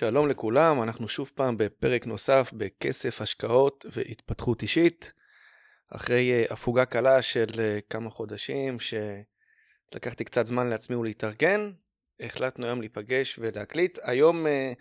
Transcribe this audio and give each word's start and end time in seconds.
שלום 0.00 0.28
לכולם, 0.28 0.82
אנחנו 0.82 1.08
שוב 1.08 1.30
פעם 1.34 1.58
בפרק 1.58 2.06
נוסף 2.06 2.50
בכסף, 2.52 3.20
השקעות 3.20 3.86
והתפתחות 3.92 4.62
אישית. 4.62 5.12
אחרי 5.88 6.32
אה, 6.32 6.44
הפוגה 6.50 6.84
קלה 6.84 7.22
של 7.22 7.50
אה, 7.58 7.78
כמה 7.90 8.10
חודשים 8.10 8.76
שלקחתי 8.80 10.24
קצת 10.24 10.46
זמן 10.46 10.68
לעצמי 10.68 10.96
ולהתארגן, 10.96 11.70
החלטנו 12.20 12.66
היום 12.66 12.80
להיפגש 12.80 13.38
ולהקליט. 13.38 13.98
היום 14.02 14.46
אה, 14.46 14.72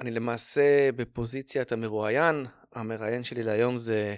אני 0.00 0.10
למעשה 0.10 0.92
בפוזיציית 0.92 1.72
המרואיין, 1.72 2.46
המראיין 2.72 3.24
שלי 3.24 3.42
להיום 3.42 3.78
זה 3.78 4.14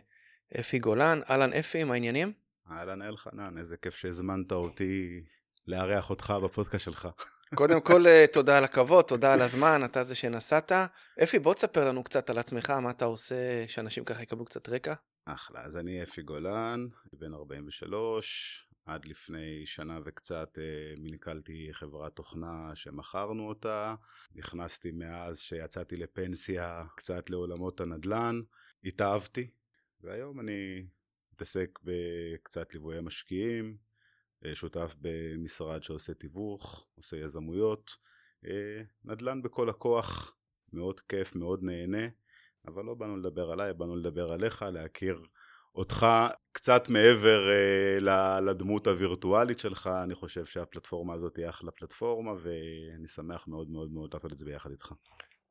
אפי 0.61 0.79
גולן. 0.79 1.21
אהלן 1.31 1.53
אפי, 1.53 1.85
מה 1.85 1.95
העניינים? 1.95 2.33
אהלן 2.71 3.03
אלחנן, 3.03 3.59
איזה 3.59 3.77
כיף 3.77 3.95
שהזמנת 3.95 4.53
אותי 4.53 5.25
לארח 5.69 6.11
אותך 6.11 6.33
בפודקאסט 6.45 6.85
שלך. 6.85 7.09
קודם 7.55 7.81
כל, 7.81 8.07
אה, 8.07 8.25
תודה 8.33 8.59
על 8.59 8.65
הכבוד, 8.65 9.05
תודה 9.05 9.35
על 9.35 9.43
הזמן, 9.43 9.81
אתה 9.85 10.05
זה 10.05 10.15
שנסעת. 10.15 10.73
אפי, 11.23 11.39
בוא 11.39 11.55
תספר 11.55 11.85
לנו 11.85 12.05
קצת 12.05 12.31
על 12.31 12.39
עצמך, 12.39 12.71
מה 12.71 12.91
אתה 12.91 13.05
עושה, 13.05 13.65
שאנשים 13.69 14.05
ככה 14.05 14.23
יקבלו 14.23 14.45
קצת 14.45 14.69
רקע. 14.69 14.95
אחלה, 15.25 15.61
אז 15.63 15.77
אני 15.77 16.03
אפי 16.03 16.23
גולן, 16.23 16.87
בן 17.13 17.35
43, 17.35 18.69
עד 18.87 19.05
לפני 19.05 19.67
שנה 19.67 19.99
וקצת 20.05 20.59
אה, 20.59 20.95
מנכלתי 20.99 21.69
חברת 21.73 22.17
תוכנה 22.17 22.71
שמכרנו 22.75 23.49
אותה, 23.49 23.95
נכנסתי 24.35 24.91
מאז 24.91 25.39
שיצאתי 25.39 25.97
לפנסיה 25.97 26.85
קצת 26.97 27.31
לעולמות 27.31 27.81
הנדל"ן, 27.81 28.41
התאהבתי, 28.85 29.51
והיום 30.01 30.41
אני 30.41 30.87
מתעסק 31.33 31.79
בקצת 31.83 32.75
ליווי 32.75 33.01
משקיעים, 33.01 33.88
שותף 34.55 34.95
במשרד 35.01 35.83
שעושה 35.83 36.15
תיווך, 36.15 36.87
עושה 36.97 37.17
יזמויות, 37.17 37.97
אה, 38.47 38.83
נדל"ן 39.05 39.43
בכל 39.43 39.69
הכוח, 39.69 40.37
מאוד 40.73 41.01
כיף, 41.01 41.37
מאוד 41.37 41.63
נהנה, 41.63 42.07
אבל 42.67 42.85
לא 42.85 42.95
באנו 42.95 43.17
לדבר 43.17 43.51
עליי, 43.51 43.75
באנו 43.75 43.97
לדבר 43.97 44.33
עליך, 44.33 44.63
להכיר 44.63 45.23
אותך 45.75 46.07
קצת 46.53 46.89
מעבר 46.89 47.51
אה, 47.51 48.41
לדמות 48.41 48.87
הווירטואלית 48.87 49.59
שלך, 49.59 49.91
אני 50.05 50.15
חושב 50.15 50.45
שהפלטפורמה 50.45 51.15
הזאת 51.15 51.37
היא 51.37 51.49
אחלה 51.49 51.71
פלטפורמה 51.71 52.33
ואני 52.33 53.09
שמח 53.09 53.49
מאוד 53.49 53.71
מאוד 53.71 53.93
מאוד 53.93 54.15
לעשות 54.15 54.33
את 54.33 54.39
זה 54.39 54.45
ביחד 54.45 54.71
איתך. 54.71 54.93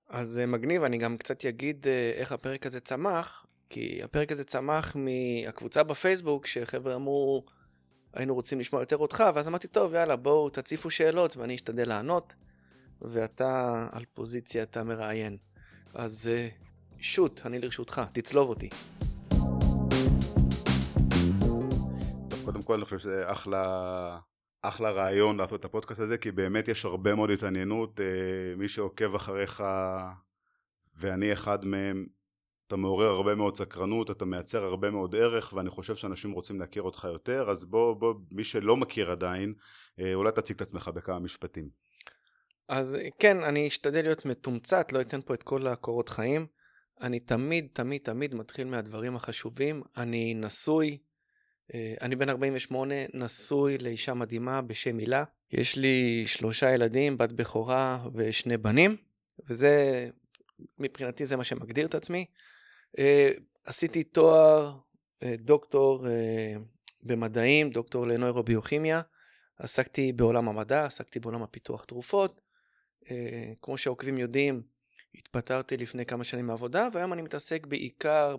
אז 0.10 0.42
מגניב, 0.48 0.84
אני 0.84 0.98
גם 0.98 1.18
קצת 1.18 1.46
אגיד 1.46 1.88
איך 2.14 2.32
הפרק 2.32 2.66
הזה 2.66 2.80
צמח, 2.80 3.46
כי 3.70 4.04
הפרק 4.04 4.32
הזה 4.32 4.44
צמח 4.44 4.96
מהקבוצה 4.96 5.84
בפייסבוק, 5.84 6.46
שחבר'ה 6.46 6.96
אמרו, 6.96 7.46
היינו 8.18 8.34
רוצים 8.34 8.60
לשמוע 8.60 8.82
יותר 8.82 8.98
אותך, 8.98 9.24
ואז 9.36 9.48
אמרתי, 9.48 9.68
טוב, 9.68 9.94
יאללה, 9.94 10.16
בואו 10.16 10.50
תציפו 10.50 10.92
שאלות 10.92 11.38
ואני 11.38 11.56
אשתדל 11.56 11.88
לענות, 11.88 12.34
ואתה 13.02 13.88
על 13.92 14.06
פוזיציית 14.14 14.78
המראיין. 14.78 15.38
אז 15.94 16.30
אה, 16.34 16.48
שוט, 17.00 17.42
אני 17.46 17.60
לרשותך, 17.60 18.02
תצלוב 18.12 18.50
אותי. 18.50 18.70
טוב, 22.30 22.46
קודם 22.46 22.62
כל 22.64 22.74
אני 22.74 22.86
חושב 22.86 22.98
שזה 22.98 23.24
אחלה, 23.26 24.20
אחלה 24.62 24.92
רעיון 24.92 25.38
לעשות 25.38 25.60
את 25.60 25.66
הפודקאסט 25.66 26.00
הזה, 26.00 26.18
כי 26.18 26.32
באמת 26.32 26.68
יש 26.68 26.86
הרבה 26.86 27.16
מאוד 27.16 27.30
התעניינות. 27.30 28.00
אה, 28.02 28.06
מי 28.56 28.68
שעוקב 28.68 29.16
אחריך, 29.16 29.64
ואני 30.96 31.34
אחד 31.34 31.66
מהם, 31.66 32.06
אתה 32.68 32.76
מעורר 32.76 33.08
הרבה 33.08 33.36
מאוד 33.36 33.56
סקרנות, 33.56 34.12
אתה 34.12 34.26
מייצר 34.26 34.64
הרבה 34.64 34.92
מאוד 34.92 35.16
ערך 35.16 35.54
ואני 35.54 35.70
חושב 35.70 35.96
שאנשים 35.96 36.32
רוצים 36.32 36.60
להכיר 36.60 36.82
אותך 36.82 37.04
יותר 37.04 37.50
אז 37.50 37.66
בוא, 37.66 37.94
בוא 37.94 38.14
מי 38.32 38.44
שלא 38.44 38.78
מכיר 38.78 39.12
עדיין 39.12 39.54
אה, 40.00 40.14
אולי 40.14 40.32
תציג 40.32 40.56
את 40.56 40.62
עצמך 40.62 40.88
בכמה 40.88 41.20
משפטים. 41.20 41.70
אז 42.68 42.98
כן 43.20 43.44
אני 43.44 43.68
אשתדל 43.68 44.02
להיות 44.02 44.26
מתומצת 44.26 44.92
לא 44.92 45.02
אתן 45.02 45.22
פה 45.22 45.34
את 45.34 45.44
כל 45.44 45.68
הקורות 45.68 46.10
חיים. 46.10 46.48
אני 47.02 47.20
תמיד 47.20 47.68
תמיד 47.74 48.02
תמיד 48.02 48.36
מתחיל 48.36 48.68
מהדברים 48.68 49.16
החשובים. 49.16 49.82
אני 49.98 50.34
נשוי 50.34 50.98
אה, 51.74 51.94
אני 52.02 52.16
בן 52.16 52.30
48 52.30 52.96
נשוי 53.14 53.78
לאישה 53.78 54.14
מדהימה 54.14 54.62
בשם 54.62 54.98
הילה. 54.98 55.24
יש 55.52 55.76
לי 55.76 56.24
שלושה 56.28 56.74
ילדים 56.74 57.18
בת 57.18 57.32
בכורה 57.32 58.06
ושני 58.14 58.58
בנים 58.58 58.98
וזה 59.50 60.10
מבחינתי 60.80 61.26
זה 61.26 61.36
מה 61.36 61.44
שמגדיר 61.44 61.86
את 61.86 61.96
עצמי. 61.96 62.26
אה, 62.30 62.47
עשיתי 63.66 64.04
תואר 64.04 64.78
אה, 65.24 65.36
דוקטור 65.38 66.08
אה, 66.08 66.56
במדעים, 67.04 67.70
דוקטור 67.70 68.08
לנוירוביוכימיה, 68.08 69.02
עסקתי 69.60 70.12
בעולם 70.12 70.50
המדע, 70.50 70.86
עסקתי 70.86 71.20
בעולם 71.20 71.44
הפיתוח 71.44 71.86
תרופות. 71.86 72.42
כמו 73.62 73.78
שהעוקבים 73.78 74.18
יודעים, 74.18 74.62
התפטרתי 75.16 75.78
לפני 75.78 76.06
כמה 76.06 76.24
שנים 76.24 76.48
מעבודה, 76.48 76.88
והיום 76.94 77.14
אני 77.14 77.22
מתעסק 77.22 77.66
בעיקר 77.66 78.36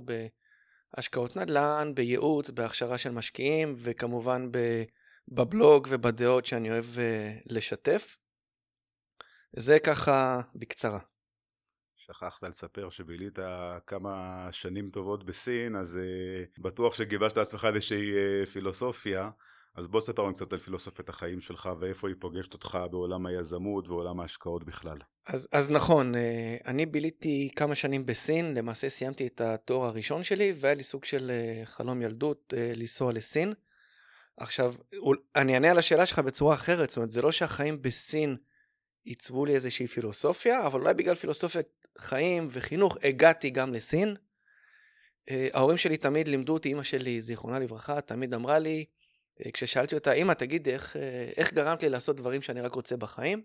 בהשקעות 0.94 1.36
נדל"ן, 1.36 1.92
בייעוץ, 1.94 2.50
בהכשרה 2.50 2.98
של 2.98 3.10
משקיעים, 3.10 3.74
וכמובן 3.78 4.48
בבלוג 5.28 5.88
ובדעות 5.91 6.47
שאני 6.47 6.70
אוהב 6.70 6.86
לשתף. 7.47 8.16
זה 9.56 9.78
ככה 9.78 10.41
בקצרה. 10.54 10.98
שכחת 12.12 12.42
לספר 12.42 12.91
שבילית 12.91 13.38
כמה 13.86 14.48
שנים 14.52 14.91
טובות 14.91 15.24
בסין, 15.24 15.76
אז 15.76 15.98
uh, 15.98 16.62
בטוח 16.62 16.94
שגיבשת 16.94 17.36
לעצמך 17.36 17.66
איזושהי 17.74 18.12
uh, 18.12 18.46
פילוסופיה. 18.46 19.30
אז 19.74 19.88
בוא 19.88 20.00
ספר 20.00 20.22
לנו 20.22 20.32
קצת 20.32 20.52
על 20.52 20.58
פילוסופיית 20.58 21.08
החיים 21.08 21.41
שלך 21.41 21.68
ואיפה 21.78 22.08
היא 22.08 22.16
פוגשת 22.20 22.54
אותך 22.54 22.78
בעולם 22.91 23.26
היזמות 23.26 23.88
ועולם 23.88 24.20
ההשקעות 24.20 24.64
בכלל. 24.64 24.98
אז, 25.26 25.48
אז 25.52 25.70
נכון, 25.70 26.14
uh, 26.14 26.18
אני 26.66 26.86
ביליתי 26.86 27.50
כמה 27.56 27.74
שנים 27.74 28.06
בסין, 28.06 28.54
למעשה 28.54 28.88
סיימתי 28.88 29.26
את 29.26 29.41
התואר 29.41 29.86
הראשון 29.86 30.22
שלי 30.22 30.52
והיה 30.56 30.74
לי 30.74 30.82
סוג 30.82 31.04
של 31.04 31.30
חלום 31.64 32.02
ילדות 32.02 32.54
לנסוע 32.76 33.12
לסין. 33.12 33.54
עכשיו, 34.36 34.74
אני 35.36 35.54
אענה 35.54 35.70
על 35.70 35.78
השאלה 35.78 36.06
שלך 36.06 36.18
בצורה 36.18 36.54
אחרת, 36.54 36.91
זאת 36.91 36.97
אומרת, 36.97 37.10
זה 37.10 37.22
לא 37.22 37.32
שהחיים 37.32 37.82
בסין 37.82 38.36
עיצבו 39.04 39.44
לי 39.44 39.54
איזושהי 39.54 39.86
פילוסופיה, 39.86 40.66
אבל 40.66 40.81
אולי 40.81 40.94
בגלל 40.94 41.14
פילוסופיית 41.14 41.70
חיים 41.98 42.48
וחינוך 42.53 42.97
הגעתי 43.04 43.50
גם 43.50 43.75
לסין. 43.75 44.16
אה, 45.31 45.48
ההורים 45.53 45.76
שלי 45.76 45.97
תמיד 45.97 46.28
לימדו 46.28 46.53
אותי, 46.53 46.72
אמא 46.72 46.82
שלי, 46.82 47.20
זיכרונה 47.20 47.59
לברכה, 47.59 48.00
תמיד 48.00 48.34
אמרה 48.34 48.59
לי, 48.59 48.84
אה, 49.44 49.50
כששאלתי 49.50 49.94
אותה, 49.94 50.12
אמא, 50.12 50.32
תגידי, 50.32 50.72
איך, 50.72 50.97
אה, 50.97 51.31
איך 51.36 51.53
גרמת 51.53 51.82
לי 51.82 51.88
לעשות 51.88 52.16
דברים 52.16 52.42
שאני 52.42 52.60
רק 52.60 52.75
רוצה 52.75 52.97
בחיים? 52.97 53.42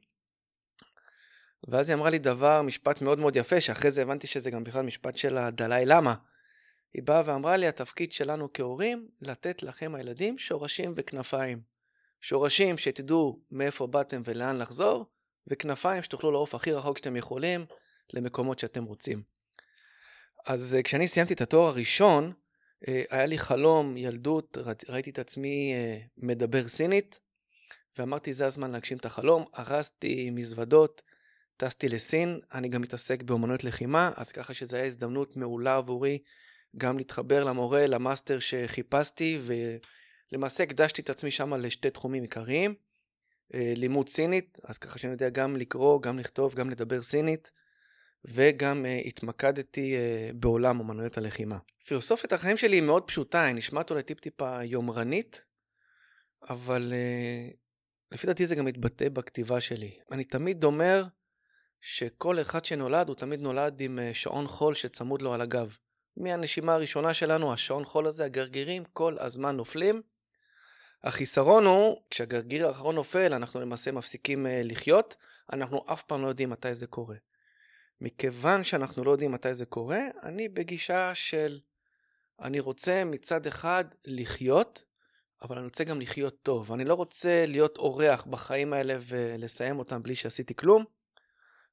ואז 1.68 1.90
היא 1.90 1.96
אמרה 1.96 2.10
לי 2.10 2.20
דבר, 2.20 2.62
משפט 2.62 3.02
מאוד 3.02 3.20
מאוד 3.20 3.36
יפה, 3.36 3.62
שאחרי 3.62 3.92
זה 3.92 4.02
הבנתי 4.02 4.28
שזה 4.28 4.52
גם 4.52 4.64
בכלל 4.64 4.82
משפט 4.82 5.18
של 5.18 5.38
הדלאי 5.38 5.86
למה. 5.86 6.16
היא 6.94 7.04
באה 7.04 7.22
ואמרה 7.26 7.58
לי, 7.58 7.68
התפקיד 7.68 8.12
שלנו 8.12 8.50
כהורים, 8.54 9.08
לתת 9.22 9.64
לכם 9.64 9.96
הילדים 9.96 10.38
שורשים 10.38 10.94
וכנפיים. 10.96 11.62
שורשים 12.22 12.78
שתדעו 12.78 13.40
מאיפה 13.52 13.88
באתם 13.88 14.22
ולאן 14.26 14.58
לחזור, 14.58 15.06
וכנפיים 15.48 16.04
שתוכלו 16.04 16.32
לעוף 16.32 16.56
הכי 16.56 16.72
רחוק 16.72 16.98
שאתם 16.98 17.16
יכולים 17.16 17.66
למקומות 18.14 18.60
שאתם 18.60 18.84
רוצים. 18.84 19.24
אז 20.46 20.78
uh, 20.80 20.84
כשאני 20.84 21.08
סיימתי 21.08 21.34
את 21.34 21.42
התואר 21.42 21.68
הראשון, 21.68 22.34
uh, 22.86 22.88
היה 23.10 23.26
לי 23.26 23.38
חלום, 23.38 23.98
ילדות, 23.98 24.58
ראיתי 24.90 25.10
את 25.10 25.20
עצמי 25.20 25.74
uh, 25.74 26.10
מדבר 26.18 26.68
סינית, 26.68 27.20
ואמרתי 27.98 28.34
זה 28.34 28.46
הזמן 28.46 28.72
להגשים 28.72 28.98
את 28.98 29.06
החלום, 29.06 29.46
ארזתי 29.60 30.30
מזוודות, 30.30 31.02
טסתי 31.58 31.90
לסין, 31.90 32.40
אני 32.54 32.70
גם 32.70 32.82
מתעסק 32.82 33.24
באמנויות 33.24 33.64
לחימה, 33.64 34.12
אז 34.16 34.32
ככה 34.32 34.54
שזו 34.54 34.76
הייתה 34.76 34.88
הזדמנות 34.88 35.38
מעולה 35.38 35.76
עבורי 35.76 36.20
גם 36.78 36.98
להתחבר 36.98 37.44
למורה, 37.44 37.88
למאסטר 37.88 38.40
שחיפשתי, 38.40 39.40
ולמעשה 40.32 40.64
הקדשתי 40.64 41.02
את 41.02 41.10
עצמי 41.10 41.32
שם 41.32 41.54
לשתי 41.54 41.90
תחומים 41.90 42.24
עיקריים. 42.24 42.76
אה, 43.54 43.74
לימוד 43.76 44.10
סינית, 44.10 44.58
אז 44.64 44.78
ככה 44.78 45.00
שאני 45.00 45.14
יודע 45.14 45.30
גם 45.30 45.58
לקרוא, 45.58 46.02
גם 46.02 46.20
לכתוב, 46.20 46.54
גם 46.54 46.70
לדבר 46.70 47.02
סינית, 47.02 47.52
וגם 48.26 48.86
uh, 48.86 49.08
התמקדתי 49.08 49.96
uh, 49.96 50.34
בעולם 50.36 50.80
אמנויות 50.80 51.18
הלחימה. 51.18 51.58
פילוסופיית 51.86 52.34
החיים 52.34 52.58
שלי 52.58 52.76
היא 52.76 52.84
מאוד 52.84 53.08
פשוטה, 53.08 53.44
היא 53.44 53.56
נשמעת 53.56 53.92
אולי 53.92 54.04
טיפ-טיפה 54.04 54.64
יומרנית, 54.64 55.44
אבל 56.50 56.94
uh, 56.94 57.56
לפי 58.12 58.28
דעתי 58.28 58.48
זה 58.48 58.56
גם 58.56 58.66
מתבטא 58.66 59.10
בכתיבה 59.10 59.62
שלי. 59.62 59.98
אני 60.12 60.24
תמיד 60.24 60.64
אומר 60.64 61.04
שכל 61.82 62.42
אחד 62.42 62.66
שנולד, 62.66 63.08
הוא 63.08 63.16
תמיד 63.16 63.40
נולד 63.40 63.82
עם 63.82 64.00
uh, 64.00 64.14
שעון 64.14 64.48
חול 64.48 64.74
שצמוד 64.76 65.22
לו 65.22 65.34
על 65.34 65.42
הגב. 65.42 65.78
מהנשימה 66.18 66.74
הראשונה 66.74 67.14
שלנו, 67.14 67.54
השעון 67.54 67.86
חול 67.86 68.08
הזה, 68.08 68.26
הגרגירים 68.26 68.84
כל 68.94 69.16
הזמן 69.20 69.56
נופלים, 69.56 70.02
החיסרון 71.04 71.66
הוא, 71.66 72.02
כשהגרגיר 72.10 72.68
האחרון 72.68 72.96
נופל, 72.96 73.34
אנחנו 73.34 73.62
למעשה 73.62 73.92
מפסיקים 73.92 74.46
uh, 74.46 74.50
לחיות, 74.64 75.16
אנחנו 75.54 75.84
אף 75.94 76.04
פעם 76.04 76.22
לא 76.22 76.28
יודעים 76.28 76.50
מתי 76.50 76.76
זה 76.76 76.88
קורה. 76.88 77.16
מכיוון 78.02 78.64
שאנחנו 78.64 79.04
לא 79.04 79.12
יודעים 79.12 79.32
מתי 79.32 79.54
זה 79.54 79.66
קורה, 79.66 80.02
אני 80.24 80.50
בגישה 80.50 81.16
של 81.16 81.60
אני 82.42 82.60
רוצה 82.60 83.04
מצד 83.04 83.48
אחד 83.48 83.86
לחיות, 84.06 84.84
אבל 85.42 85.58
אני 85.58 85.66
רוצה 85.66 85.84
גם 85.84 86.02
לחיות 86.02 86.36
טוב. 86.42 86.72
אני 86.72 86.86
לא 86.86 86.94
רוצה 86.94 87.46
להיות 87.48 87.78
אורח 87.78 88.26
בחיים 88.26 88.74
האלה 88.74 88.96
ולסיים 89.08 89.80
אותם 89.80 90.04
בלי 90.04 90.16
שעשיתי 90.16 90.56
כלום. 90.56 90.86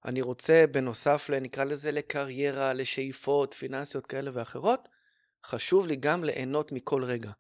אני 0.05 0.21
רוצה 0.21 0.65
בנוסף, 0.71 1.31
נקרא 1.31 1.65
לזה 1.65 1.93
לקריירה, 1.93 2.73
לשאיפות 2.73 3.55
פיננסיות 3.55 4.07
כאלה 4.07 4.31
ואחרות, 4.35 4.89
חשוב 5.45 5.87
לי 5.87 5.97
גם 5.97 6.25
ליהנות 6.25 6.73
מכל 6.73 7.05
רגע. 7.05 7.31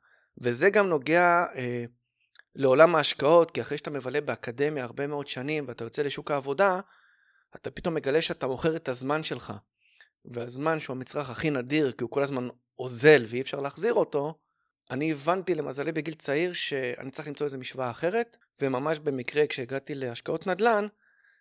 וזה 0.40 0.70
גם 0.70 0.87
נוגע 0.87 1.44
אה, 1.54 1.84
לעולם 2.54 2.94
ההשקעות, 2.94 3.50
כי 3.50 3.60
אחרי 3.60 3.78
שאתה 3.78 3.90
מבלה 3.90 4.20
באקדמיה 4.20 4.84
הרבה 4.84 5.06
מאוד 5.06 5.28
שנים 5.28 5.64
ואתה 5.69 5.84
יוצא 5.84 6.02
לשוק 6.02 6.31
העבודה, 6.31 6.81
אתה 7.56 7.70
פתאום 7.70 7.94
מגלה 7.94 8.22
שאתה 8.22 8.46
מוכר 8.46 8.76
את 8.76 8.88
הזמן 8.88 9.22
שלך. 9.22 9.52
והזמן 10.25 10.81
שהוא 10.81 10.96
המצרך 10.96 11.31
הכי 11.31 11.50
נדיר, 11.50 11.92
כי 11.92 12.04
הוא 12.04 12.10
כל 12.10 12.22
הזמן 12.22 12.48
אוזל 12.78 13.25
ואי 13.28 13.40
אפשר 13.40 13.60
להחזיר 13.60 13.94
אותו, 13.94 14.34
אני 14.90 15.12
הבנתי 15.12 15.54
למזלי 15.54 15.92
בגיל 15.92 16.14
צעיר 16.14 16.52
שאני 16.52 17.10
צריך 17.10 17.28
למצוא 17.28 17.44
איזו 17.44 17.58
משוואה 17.58 17.90
אחרת, 17.90 18.37
וממש 18.60 18.98
במקרה 18.98 19.46
כשהגעתי 19.46 19.94
להשקעות 19.94 20.46
נדל"ן, 20.46 20.87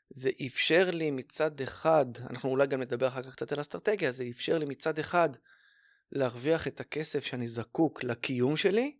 זה 0.10 0.30
אפשר 0.48 0.92
לי 0.92 1.12
מצד 1.12 1.62
אחד, 1.62 2.06
אנחנו 2.30 2.50
אולי 2.50 2.68
גם 2.68 2.82
נדבר 2.82 3.08
אחר 3.08 3.24
כך 3.24 3.36
קצת 3.36 3.52
על 3.52 3.62
אסטרטגיה, 3.62 4.12
זה 4.12 4.24
אפשר 4.32 4.58
לי 4.58 4.66
מצד 4.66 5.00
אחד 5.00 5.30
להרוויח 6.12 6.68
את 6.68 6.80
הכסף 6.80 7.24
שאני 7.24 7.48
זקוק 7.48 8.04
לקיום 8.04 8.58
שלי, 8.58 8.96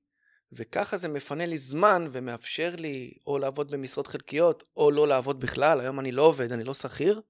וככה 0.52 0.98
זה 0.98 1.08
מפנה 1.08 1.46
לי 1.46 1.58
זמן 1.58 2.08
ומאפשר 2.12 2.76
לי 2.78 3.14
או 3.28 3.38
לעבוד 3.38 3.72
במשרות 3.72 4.08
חלקיות 4.08 4.64
או 4.78 4.92
לא 4.92 5.08
לעבוד 5.08 5.40
בכלל, 5.40 5.80
היום 5.80 6.00
אני 6.00 6.12
לא 6.12 6.22
עובד, 6.22 6.52
אני 6.52 6.64
לא 6.64 6.74
שכיר, 6.74 7.22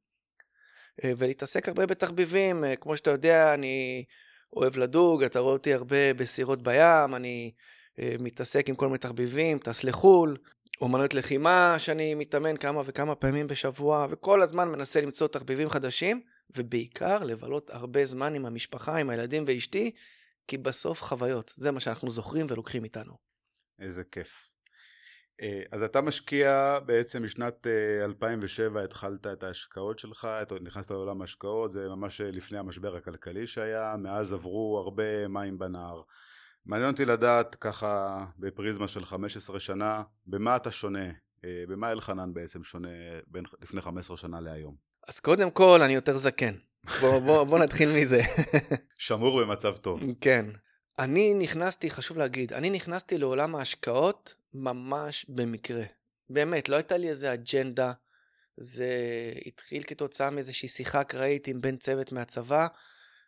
אה, 1.04 1.12
ולהתעסק 1.18 1.68
הרבה 1.68 1.86
בתחביבים, 1.86 2.64
אה, 2.64 2.76
כמו 2.76 2.98
שאתה 2.98 3.12
יודע, 3.12 3.54
אני 3.54 4.06
אוהב 4.54 4.78
לדוג, 4.78 5.24
אתה 5.24 5.40
רואה 5.40 5.54
אותי 5.54 5.74
הרבה 5.74 6.14
בסירות 6.14 6.62
בים, 6.64 7.16
אני 7.16 7.52
אה, 8.00 8.16
מתעסק 8.20 8.70
עם 8.70 8.76
כל 8.76 8.86
מיני 8.86 8.98
תחביבים, 8.98 9.60
טס 9.60 9.84
לחו"ל, 9.84 10.38
אומנות 10.82 11.14
לחימה 11.14 11.76
שאני 11.78 12.16
מתאמן 12.16 12.58
כמה 12.58 12.82
וכמה 12.86 13.16
פעמים 13.16 13.48
בשבוע, 13.48 14.08
וכל 14.10 14.42
הזמן 14.42 14.68
מנסה 14.68 15.02
למצוא 15.02 15.28
תחביבים 15.28 15.70
חדשים, 15.70 16.22
ובעיקר 16.58 17.24
לבלות 17.24 17.70
הרבה 17.70 18.06
זמן 18.06 18.36
עם 18.36 18.46
המשפחה, 18.46 18.98
עם 18.98 19.10
הילדים 19.10 19.44
ואשתי, 19.48 19.92
כי 20.48 20.58
בסוף 20.58 21.02
חוויות, 21.02 21.54
זה 21.56 21.72
מה 21.72 21.80
שאנחנו 21.80 22.12
זוכרים 22.12 22.48
ולוקחים 22.50 22.84
איתנו. 22.84 23.14
איזה 23.80 24.04
כיף. 24.04 24.50
אה, 25.42 25.62
אז 25.72 25.84
אתה 25.84 26.02
משקיע 26.02 26.80
בעצם 26.86 27.24
משנת 27.24 27.68
2007 28.04 28.80
אה, 28.80 28.86
התחלת 28.86 29.28
את 29.28 29.44
ההשקעות 29.44 30.00
שלך, 30.00 30.28
נכנסת 30.62 30.92
לעולם 30.92 31.22
ההשקעות, 31.22 31.72
זה 31.72 31.90
ממש 31.90 32.22
לפני 32.22 32.58
המשבר 32.58 32.96
הכלכלי 32.96 33.48
שהיה, 33.48 33.96
מאז 33.98 34.34
עברו 34.34 34.80
הרבה 34.84 35.28
מים 35.28 35.58
בנהר. 35.58 36.02
מעניין 36.66 36.92
אותי 36.92 37.06
לדעת 37.06 37.56
ככה 37.56 38.26
בפריזמה 38.38 38.88
של 38.88 39.06
15 39.06 39.60
שנה, 39.60 40.04
במה 40.26 40.56
אתה 40.56 40.72
שונה, 40.72 41.10
אה, 41.46 41.64
במה 41.68 41.92
אלחנן 41.92 42.34
בעצם 42.34 42.64
שונה 42.64 42.90
בין 43.28 43.44
לפני 43.62 43.82
15 43.82 44.18
שנה 44.18 44.42
להיום? 44.42 44.89
אז 45.10 45.20
קודם 45.20 45.52
כל 45.52 45.82
אני 45.82 45.94
יותר 45.94 46.18
זקן, 46.18 46.56
בוא, 47.02 47.20
בוא, 47.20 47.44
בוא 47.44 47.60
נתחיל 47.60 47.90
מזה. 47.90 48.22
שמור 48.98 49.42
במצב 49.42 49.78
טוב. 49.78 50.02
כן. 50.22 50.46
אני 51.00 51.34
נכנסתי, 51.34 51.90
חשוב 51.90 52.18
להגיד, 52.18 52.54
אני 52.54 52.70
נכנסתי 52.70 53.18
לעולם 53.18 53.56
ההשקעות 53.56 54.36
ממש 54.54 55.26
במקרה. 55.30 55.84
באמת, 56.30 56.70
לא 56.70 56.76
הייתה 56.76 56.98
לי 56.98 57.10
איזה 57.10 57.34
אג'נדה. 57.34 57.92
זה 58.58 58.94
התחיל 59.46 59.84
כתוצאה 59.84 60.30
מאיזושהי 60.30 60.68
שיחה 60.70 61.02
אקראית 61.02 61.48
עם 61.48 61.62
בן 61.62 61.78
צוות 61.78 62.12
מהצבא, 62.12 62.68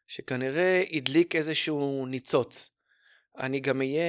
שכנראה 0.07 0.83
הדליק 0.93 1.35
איזשהו 1.35 2.05
ניצוץ. 2.05 2.69
אני 3.37 3.59
גם 3.59 3.81
אהיה 3.81 4.03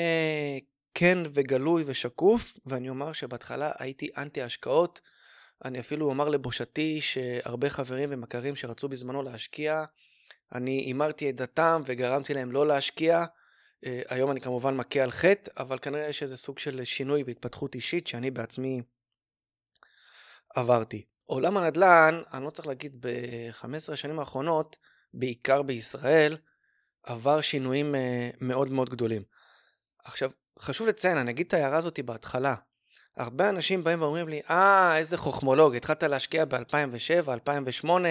כן 0.94 1.18
וגלוי 1.34 1.84
ושקוף, 1.86 2.58
ואני 2.66 2.88
אומר 2.88 3.12
שבהתחלה 3.12 3.72
הייתי 3.78 4.08
אנטי 4.16 4.42
השקעות. 4.42 5.00
אני 5.64 5.80
אפילו 5.80 6.06
אומר 6.06 6.28
לבושתי 6.28 7.00
שהרבה 7.00 7.70
חברים 7.70 8.08
ומכרים 8.12 8.56
שרצו 8.56 8.88
בזמנו 8.88 9.22
להשקיע, 9.22 9.84
אני 10.54 10.70
הימרתי 10.70 11.30
את 11.30 11.36
דתם 11.36 11.82
וגרמתי 11.86 12.34
להם 12.34 12.52
לא 12.52 12.66
להשקיע. 12.66 13.24
אה, 13.86 14.02
היום 14.08 14.30
אני 14.30 14.40
כמובן 14.40 14.76
מכה 14.76 15.02
על 15.02 15.10
חטא, 15.10 15.50
אבל 15.56 15.78
כנראה 15.78 16.08
יש 16.08 16.22
איזה 16.22 16.36
סוג 16.36 16.58
של 16.58 16.84
שינוי 16.84 17.22
והתפתחות 17.26 17.74
אישית 17.74 18.06
שאני 18.06 18.30
בעצמי 18.30 18.82
עברתי. 20.54 21.04
עולם 21.24 21.56
הנדל"ן, 21.56 22.22
אני 22.32 22.44
לא 22.44 22.50
צריך 22.50 22.66
להגיד 22.66 23.06
ב-15 23.06 23.92
השנים 23.92 24.18
האחרונות, 24.18 24.76
בעיקר 25.14 25.62
בישראל, 25.62 26.36
עבר 27.02 27.40
שינויים 27.40 27.94
אה, 27.94 28.30
מאוד 28.40 28.70
מאוד 28.70 28.90
גדולים. 28.90 29.22
עכשיו, 30.04 30.30
חשוב 30.58 30.86
לציין, 30.86 31.16
אני 31.16 31.30
אגיד 31.30 31.46
את 31.46 31.54
ההערה 31.54 31.78
הזאת 31.78 32.00
בהתחלה. 32.00 32.54
הרבה 33.16 33.48
אנשים 33.48 33.84
באים 33.84 34.02
ואומרים 34.02 34.28
לי, 34.28 34.40
אה, 34.50 34.98
איזה 34.98 35.16
חוכמולוג, 35.16 35.76
התחלת 35.76 36.02
להשקיע 36.02 36.44
ב-2007, 36.44 37.30
2008, 37.32 38.08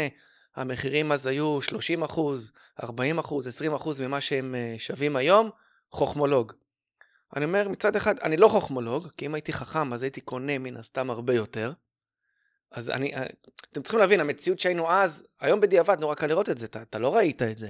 המחירים 0.56 1.12
אז 1.12 1.27
היו 1.27 1.62
30 1.62 2.03
אחוז, 2.03 2.51
40 2.83 3.19
אחוז, 3.19 3.48
20 3.48 3.74
אחוז 3.74 4.01
ממה 4.01 4.21
שהם 4.21 4.56
אה, 4.56 4.75
שווים 4.77 5.15
היום, 5.15 5.50
חוכמולוג. 5.92 6.53
אני 7.36 7.45
אומר, 7.45 7.69
מצד 7.69 7.95
אחד, 7.95 8.19
אני 8.19 8.38
לא 8.38 8.48
חוכמולוג, 8.48 9.07
כי 9.18 9.25
אם 9.25 9.33
הייתי 9.33 9.53
חכם 9.53 9.94
אז 9.94 10.03
הייתי 10.03 10.21
קונה 10.21 10.57
מן 10.57 10.77
הסתם 10.77 11.09
הרבה 11.09 11.33
יותר. 11.33 11.74
אז 12.71 12.89
אני, 12.89 13.15
אה, 13.15 13.25
אתם 13.71 13.81
צריכים 13.81 14.00
להבין, 14.00 14.19
המציאות 14.19 14.59
שהיינו 14.59 14.92
אז, 14.92 15.24
היום 15.39 15.59
בדיעבד 15.59 16.00
נורא 16.00 16.15
קל 16.15 16.27
לראות 16.27 16.50
את 16.50 16.57
זה, 16.57 16.65
אתה, 16.65 16.81
אתה 16.81 17.00
לא 17.00 17.15
ראית 17.15 17.42
את 17.42 17.57
זה. 17.57 17.69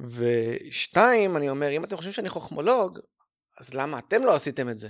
ושתיים, 0.00 1.36
אני 1.36 1.50
אומר, 1.50 1.70
אם 1.70 1.84
אתם 1.84 1.96
חושבים 1.96 2.12
שאני 2.12 2.28
חוכמולוג, 2.28 2.98
אז 3.58 3.74
למה 3.74 3.98
אתם 3.98 4.24
לא 4.24 4.34
עשיתם 4.34 4.68
את 4.68 4.78
זה? 4.78 4.88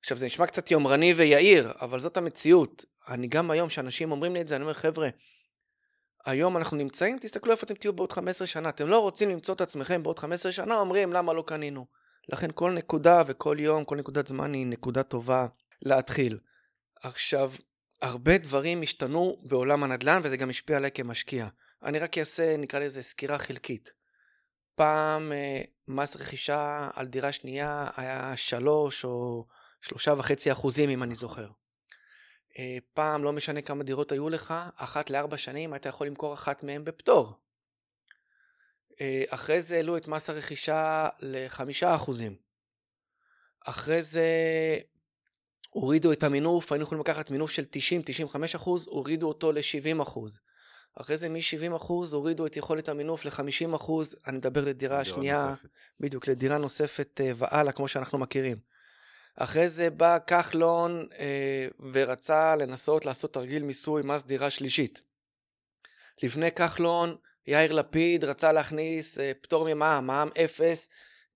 עכשיו, 0.00 0.16
זה 0.16 0.26
נשמע 0.26 0.46
קצת 0.46 0.70
יומרני 0.70 1.12
ויהיר, 1.12 1.72
אבל 1.80 2.00
זאת 2.00 2.16
המציאות. 2.16 2.84
אני 3.08 3.26
גם 3.26 3.50
היום, 3.50 3.68
כשאנשים 3.68 4.12
אומרים 4.12 4.34
לי 4.34 4.40
את 4.40 4.48
זה, 4.48 4.56
אני 4.56 4.62
אומר, 4.62 4.74
חבר'ה, 4.74 5.08
היום 6.26 6.56
אנחנו 6.56 6.76
נמצאים, 6.76 7.18
תסתכלו 7.18 7.52
איפה 7.52 7.66
אתם 7.66 7.74
תהיו 7.74 7.92
בעוד 7.92 8.12
15 8.12 8.46
שנה. 8.46 8.68
אתם 8.68 8.86
לא 8.86 8.98
רוצים 8.98 9.28
למצוא 9.28 9.54
את 9.54 9.60
עצמכם 9.60 10.02
בעוד 10.02 10.18
15 10.18 10.52
שנה, 10.52 10.78
אומרים, 10.78 11.12
למה 11.12 11.32
לא 11.32 11.44
קנינו? 11.46 11.86
לכן 12.28 12.48
כל 12.54 12.70
נקודה 12.70 13.22
וכל 13.26 13.56
יום, 13.60 13.84
כל 13.84 13.96
נקודת 13.96 14.26
זמן 14.26 14.52
היא 14.52 14.66
נקודה 14.66 15.02
טובה 15.02 15.46
להתחיל. 15.82 16.38
עכשיו, 17.02 17.52
הרבה 18.02 18.38
דברים 18.38 18.82
השתנו 18.82 19.36
בעולם 19.42 19.82
הנדל"ן 19.82 20.20
וזה 20.24 20.36
גם 20.36 20.50
השפיע 20.50 20.76
עליי 20.76 20.90
כמשקיע. 20.94 21.48
אני 21.82 21.98
רק 21.98 22.18
אעשה, 22.18 22.56
נקרא 22.56 22.80
לזה, 22.80 23.02
סקירה 23.02 23.38
חלקית. 23.38 23.92
פעם 24.74 25.32
אה, 25.32 25.62
מס 25.88 26.16
רכישה 26.16 26.90
על 26.94 27.06
דירה 27.06 27.32
שנייה 27.32 27.90
היה 27.96 28.36
שלוש 28.36 29.04
או 29.04 29.46
שלושה 29.80 30.14
וחצי 30.18 30.52
אחוזים 30.52 30.90
אם 30.90 31.02
אני 31.02 31.14
זוכר. 31.14 31.48
אה, 32.58 32.78
פעם 32.94 33.24
לא 33.24 33.32
משנה 33.32 33.62
כמה 33.62 33.84
דירות 33.84 34.12
היו 34.12 34.28
לך, 34.28 34.54
אחת 34.76 35.10
לארבע 35.10 35.36
שנים 35.36 35.72
היית 35.72 35.86
יכול 35.86 36.06
למכור 36.06 36.34
אחת 36.34 36.62
מהן 36.62 36.84
בפטור. 36.84 37.32
אה, 39.00 39.24
אחרי 39.28 39.60
זה 39.60 39.76
העלו 39.76 39.96
את 39.96 40.08
מס 40.08 40.30
הרכישה 40.30 41.08
לחמישה 41.20 41.94
אחוזים. 41.94 42.36
אחרי 43.66 44.02
זה 44.02 44.26
הורידו 45.70 46.12
את 46.12 46.22
המינוף, 46.22 46.72
היינו 46.72 46.82
יכולים 46.84 47.00
לקחת 47.00 47.30
מינוף 47.30 47.50
של 47.50 47.64
90-95 48.32 48.36
אחוז, 48.56 48.86
הורידו 48.86 49.28
אותו 49.28 49.52
ל-70 49.52 50.02
אחוז. 50.02 50.40
אחרי 50.94 51.16
זה 51.16 51.28
מ-70 51.28 51.76
אחוז 51.76 52.12
הורידו 52.12 52.46
את 52.46 52.56
יכולת 52.56 52.88
המינוף 52.88 53.24
ל-50 53.24 53.76
אחוז, 53.76 54.16
אני 54.26 54.36
מדבר 54.36 54.64
לדירה 54.64 55.04
שנייה, 55.04 55.44
נוספת. 55.44 55.68
בדיוק, 56.00 56.28
לדירה 56.28 56.58
נוספת 56.58 57.20
אה, 57.20 57.32
והלאה, 57.36 57.72
כמו 57.72 57.88
שאנחנו 57.88 58.18
מכירים. 58.18 58.56
אחרי 59.36 59.68
זה 59.68 59.90
בא 59.90 60.18
כחלון 60.26 61.06
אה, 61.18 61.68
ורצה 61.92 62.56
לנסות 62.56 63.06
לעשות 63.06 63.34
תרגיל 63.34 63.62
מיסוי 63.62 64.02
מס 64.04 64.22
דירה 64.22 64.50
שלישית. 64.50 65.00
לפני 66.22 66.52
כחלון, 66.52 67.16
יאיר 67.46 67.72
לפיד 67.72 68.24
רצה 68.24 68.52
להכניס 68.52 69.18
אה, 69.18 69.32
פטור 69.40 69.74
ממע"מ, 69.74 70.06
מע"מ 70.06 70.28
אפס, 70.44 70.88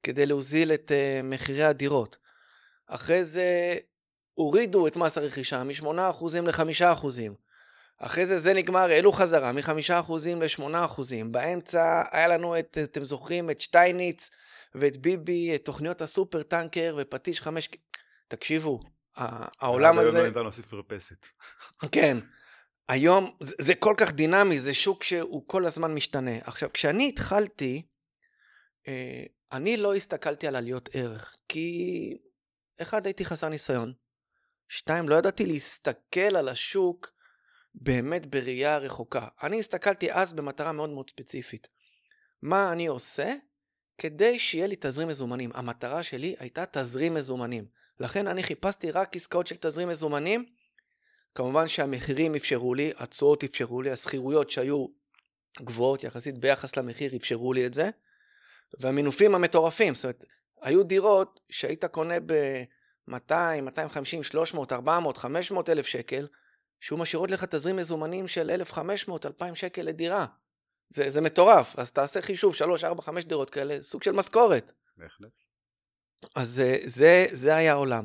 כדי 0.03 0.27
להוזיל 0.27 0.73
את 0.73 0.93
אה, 0.93 1.21
מחירי 1.25 1.65
הדירות. 1.65 2.17
אחרי 2.87 3.25
זה 3.25 3.79
הורידו 4.35 4.87
את 4.87 4.97
מס 4.97 5.19
הרכישה 5.19 5.65
מ-8% 5.65 5.87
ל-5%. 6.43 6.85
אחרי 7.99 8.27
זה 8.27 8.39
זה 8.39 8.55
נגמר, 8.55 8.91
העלו 8.91 9.13
חזרה 9.13 9.53
מ-5% 9.53 10.13
ל-8%. 10.37 11.01
באמצע 11.31 12.03
היה 12.11 12.29
לנו 12.29 12.59
את, 12.59 12.79
אתם 12.83 13.05
זוכרים, 13.05 13.51
את 13.51 13.61
שטייניץ 13.61 14.31
ואת 14.75 14.97
ביבי, 14.97 15.55
את 15.55 15.65
תוכניות 15.65 16.03
הסופר 16.03 16.43
טנקר 16.43 16.97
ופטיש 16.99 17.41
5... 17.41 17.69
תקשיבו, 18.29 18.81
העולם 19.17 19.99
הזה... 19.99 20.23
היום 20.23 20.35
לא 20.35 20.43
להוסיף 20.43 20.73
מרפסת. 20.73 21.27
כן. 21.93 22.19
היום 22.89 23.37
זה, 23.41 23.55
זה 23.61 23.75
כל 23.75 23.95
כך 23.97 24.13
דינמי, 24.13 24.61
זה 24.61 24.75
שוק 24.75 25.03
שהוא 25.03 25.49
כל 25.49 25.67
הזמן 25.67 25.95
משתנה. 25.95 26.39
עכשיו, 26.43 26.73
כשאני 26.73 27.09
התחלתי, 27.09 27.83
אה, 28.89 29.25
אני 29.53 29.77
לא 29.77 29.95
הסתכלתי 29.95 30.47
על 30.47 30.57
עליות 30.57 30.89
ערך, 30.93 31.37
כי 31.49 32.19
אחד, 32.83 33.07
הייתי 33.07 33.25
חסר 33.25 33.49
ניסיון. 33.49 33.93
שתיים, 34.69 35.09
לא 35.09 35.15
ידעתי 35.15 35.47
להסתכל 35.47 36.37
על 36.37 36.49
השוק 36.49 37.11
באמת 37.75 38.27
בראייה 38.27 38.79
רחוקה. 38.79 39.29
אני 39.43 39.61
הסתכלתי 39.61 40.13
אז 40.13 40.33
במטרה 40.33 40.73
מאוד 40.73 40.91
מאוד 40.91 41.11
ספציפית. 41.11 41.69
מה 42.43 42.73
אני 42.73 42.87
עושה 42.87 43.35
כדי 43.99 44.39
שיהיה 44.39 44.67
לי 44.67 44.77
תזרים 44.81 45.09
מזומנים. 45.09 45.51
המטרה 45.55 46.03
שלי 46.03 46.37
הייתה 46.39 46.65
תזרים 46.67 47.15
מזומנים. 47.15 47.67
לכן 48.01 48.27
אני 48.27 48.43
חיפשתי 48.43 48.91
רק 48.91 49.17
עסקאות 49.17 49.47
של 49.47 49.57
תזרים 49.61 49.89
מזומנים, 49.89 50.45
כמובן 51.35 51.69
שהמחירים 51.69 52.35
אפשרו 52.35 52.75
לי, 52.75 52.93
התשואות 52.97 53.45
אפשרו 53.45 53.83
לי, 53.83 53.91
השכירויות 53.91 54.51
שהיו 54.51 54.87
גבוהות 55.61 56.05
יחסית 56.05 56.39
ביחס 56.39 56.77
למחיר 56.77 57.17
אפשרו 57.17 57.53
לי 57.53 57.67
את 57.67 57.75
זה, 57.75 57.91
והמינופים 58.81 59.35
המטורפים, 59.35 59.95
זאת 59.95 60.05
אומרת, 60.05 60.25
היו 60.63 60.83
דירות 60.83 61.41
שהיית 61.51 61.85
קונה 61.85 62.21
ב-200, 62.27 63.61
250, 63.63 64.23
300, 64.23 64.73
400, 64.73 65.17
500 65.17 65.71
אלף 65.71 65.87
שקל, 65.87 66.29
שהוא 66.81 66.99
משאירות 66.99 67.31
לך 67.31 67.45
תזרים 67.45 67.77
מזומנים 67.77 68.29
של 68.29 68.51
1,500, 68.51 69.27
2,000 69.27 69.55
שקל 69.55 69.83
לדירה. 69.83 70.27
זה, 70.89 71.11
זה 71.11 71.21
מטורף, 71.21 71.79
אז 71.79 71.93
תעשה 71.93 72.23
חישוב 72.23 72.55
3, 72.55 72.85
4, 72.85 73.03
5 73.03 73.25
דירות 73.25 73.51
כאלה, 73.51 73.79
סוג 73.83 74.03
של 74.03 74.13
משכורת. 74.13 74.73
בהחלט. 74.97 75.31
אז 76.35 76.51
זה, 76.51 76.79
זה, 76.85 77.27
זה 77.31 77.55
היה 77.55 77.73
העולם. 77.73 78.05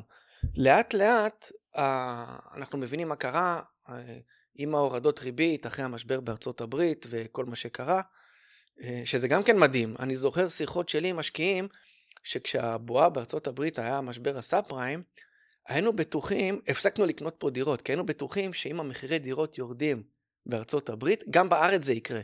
לאט 0.56 0.94
לאט 0.94 1.52
אה, 1.78 2.38
אנחנו 2.56 2.78
מבינים 2.78 3.08
מה 3.08 3.16
קרה 3.16 3.62
אה, 3.90 4.18
עם 4.56 4.76
ההורדות 4.76 5.20
ריבית 5.20 5.68
אחרי 5.68 5.86
המשבר 5.86 6.20
בארצות 6.20 6.62
הברית 6.62 7.06
וכל 7.10 7.46
מה 7.46 7.56
שקרה, 7.56 8.02
אה, 8.82 9.02
שזה 9.06 9.28
גם 9.28 9.44
כן 9.44 9.58
מדהים. 9.58 9.96
אני 10.00 10.16
זוכר 10.16 10.50
שיחות 10.50 10.90
שלי 10.90 11.10
עם 11.10 11.18
משקיעים, 11.18 11.68
שכשהבועה 12.24 13.10
בארצות 13.10 13.48
הברית 13.48 13.80
היה 13.80 14.02
משבר 14.02 14.38
הסאב 14.38 14.64
פריים, 14.68 15.04
היינו 15.68 15.94
בטוחים, 15.94 16.62
הפסקנו 16.68 17.06
לקנות 17.06 17.36
פה 17.38 17.50
דירות, 17.50 17.82
כי 17.82 17.92
היינו 17.92 18.06
בטוחים 18.06 18.54
שאם 18.54 18.80
המחירי 18.80 19.20
דירות 19.20 19.58
יורדים 19.58 20.04
בארצות 20.46 20.90
הברית, 20.90 21.24
גם 21.30 21.50
בארץ 21.50 21.84
זה 21.84 21.94
יקרה. 21.94 22.22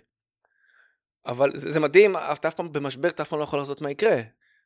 אבל 1.26 1.52
זה, 1.56 1.72
זה 1.72 1.80
מדהים, 1.80 2.16
אתה 2.18 2.48
אף 2.48 2.54
פעם 2.54 2.72
במשבר, 2.72 3.10
אתה 3.10 3.24
אף 3.24 3.30
פעם 3.30 3.40
לא 3.40 3.44
יכול 3.44 3.60
לעשות 3.60 3.82
מה 3.82 3.92
יקרה. 3.92 4.22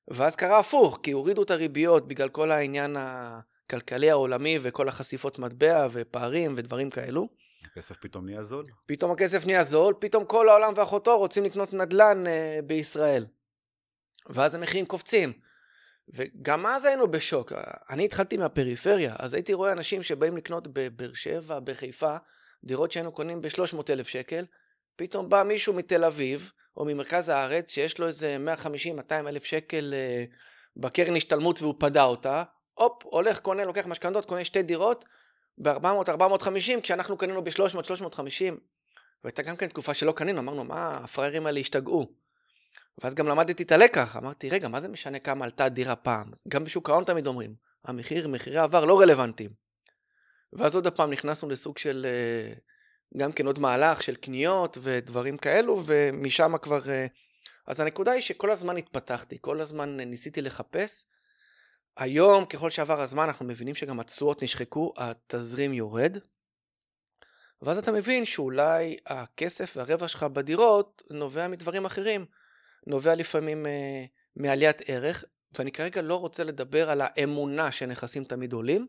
ואז 0.07 0.35
קרה 0.35 0.59
הפוך, 0.59 0.99
כי 1.03 1.11
הורידו 1.11 1.43
את 1.43 1.51
הריביות 1.51 2.07
בגלל 2.07 2.29
כל 2.29 2.51
העניין 2.51 2.95
הכלכלי 2.99 4.11
העולמי 4.11 4.59
וכל 4.61 4.89
החשיפות 4.89 5.39
מטבע 5.39 5.87
ופערים 5.91 6.53
ודברים 6.57 6.89
כאלו. 6.89 7.29
הכסף 7.71 7.97
פתאום 7.97 8.25
נהיה 8.25 8.43
זול. 8.43 8.65
פתאום 8.85 9.11
הכסף 9.11 9.45
נהיה 9.45 9.63
זול, 9.63 9.93
פתאום 9.99 10.25
כל 10.25 10.49
העולם 10.49 10.73
ואחותו 10.75 11.17
רוצים 11.17 11.43
לקנות 11.43 11.73
נדל"ן 11.73 12.23
uh, 12.25 12.61
בישראל. 12.61 13.25
ואז 14.29 14.55
המחירים 14.55 14.85
קופצים. 14.85 15.33
וגם 16.13 16.65
אז 16.65 16.85
היינו 16.85 17.11
בשוק. 17.11 17.53
אני 17.89 18.05
התחלתי 18.05 18.37
מהפריפריה, 18.37 19.15
אז 19.19 19.33
הייתי 19.33 19.53
רואה 19.53 19.71
אנשים 19.71 20.03
שבאים 20.03 20.37
לקנות 20.37 20.67
בבאר 20.73 21.13
שבע, 21.13 21.59
בחיפה, 21.59 22.17
דירות 22.63 22.91
שהיינו 22.91 23.11
קונים 23.11 23.41
ב-300 23.41 23.81
אלף 23.89 24.07
שקל, 24.07 24.45
פתאום 24.99 25.29
בא 25.29 25.43
מישהו 25.43 25.73
מתל 25.73 26.03
אביב, 26.03 26.51
או 26.77 26.85
ממרכז 26.85 27.29
הארץ, 27.29 27.71
שיש 27.71 27.99
לו 27.99 28.07
איזה 28.07 28.37
150-200 28.63 29.11
אלף 29.11 29.43
שקל 29.43 29.93
אה, 29.93 30.23
בקרן 30.77 31.15
השתלמות 31.15 31.61
והוא 31.61 31.75
פדה 31.79 32.03
אותה, 32.03 32.43
הופ, 32.73 33.03
הולך, 33.03 33.39
קונה, 33.39 33.65
לוקח 33.65 33.85
משכנתות, 33.85 34.25
קונה 34.25 34.45
שתי 34.45 34.63
דירות 34.63 35.05
ב-400-450, 35.57 36.81
כשאנחנו 36.83 37.17
קנינו 37.17 37.43
ב-300-350. 37.43 38.53
והייתה 39.23 39.43
גם 39.43 39.55
כן 39.55 39.67
תקופה 39.67 39.93
שלא 39.93 40.11
קנינו, 40.11 40.39
אמרנו, 40.39 40.63
מה, 40.63 40.97
הפראיירים 41.03 41.45
האלה 41.45 41.59
השתגעו. 41.59 42.07
ואז 43.03 43.15
גם 43.15 43.27
למדתי 43.27 43.63
את 43.63 43.71
הלקח, 43.71 44.15
אמרתי, 44.17 44.49
רגע, 44.49 44.67
מה 44.67 44.81
זה 44.81 44.87
משנה 44.87 45.19
כמה 45.19 45.45
עלתה 45.45 45.69
דירה 45.69 45.95
פעם? 45.95 46.31
גם 46.47 46.63
בשוק 46.63 46.89
ההון 46.89 47.03
תמיד 47.03 47.27
אומרים, 47.27 47.55
המחיר, 47.85 48.27
מחירי 48.27 48.57
העבר 48.57 48.85
לא 48.85 48.99
רלוונטיים. 48.99 49.49
ואז 50.53 50.75
עוד 50.75 50.87
הפעם 50.87 51.11
נכנסנו 51.11 51.49
לסוג 51.49 51.77
של 51.77 52.05
אה, 52.09 52.53
גם 53.17 53.31
כן 53.31 53.45
עוד 53.45 53.59
מהלך 53.59 54.03
של 54.03 54.15
קניות 54.15 54.77
ודברים 54.81 55.37
כאלו, 55.37 55.83
ומשם 55.85 56.57
כבר... 56.61 56.89
אה, 56.89 57.07
אז 57.67 57.79
הנקודה 57.79 58.11
היא 58.11 58.21
שכל 58.21 58.51
הזמן 58.51 58.77
התפתחתי, 58.77 59.37
כל 59.41 59.61
הזמן 59.61 59.97
ניסיתי 59.99 60.41
לחפש. 60.41 61.05
היום, 61.97 62.45
ככל 62.45 62.69
שעבר 62.69 63.01
הזמן, 63.01 63.23
אנחנו 63.23 63.45
מבינים 63.45 63.75
שגם 63.75 63.99
התשואות 63.99 64.43
נשחקו, 64.43 64.93
התזרים 64.97 65.73
יורד. 65.73 66.17
ואז 67.61 67.77
אתה 67.77 67.91
מבין 67.91 68.25
שאולי 68.25 68.97
הכסף 69.05 69.73
והרווח 69.77 70.07
שלך 70.07 70.23
בדירות 70.23 71.03
נובע 71.09 71.47
מדברים 71.47 71.85
אחרים. 71.85 72.25
נובע 72.87 73.15
לפעמים 73.15 73.65
אה, 73.65 74.05
מעליית 74.35 74.81
ערך, 74.85 75.23
ואני 75.53 75.71
כרגע 75.71 76.01
לא 76.01 76.15
רוצה 76.15 76.43
לדבר 76.43 76.89
על 76.89 77.01
האמונה 77.03 77.71
שנכסים 77.71 78.23
תמיד 78.23 78.53
עולים. 78.53 78.87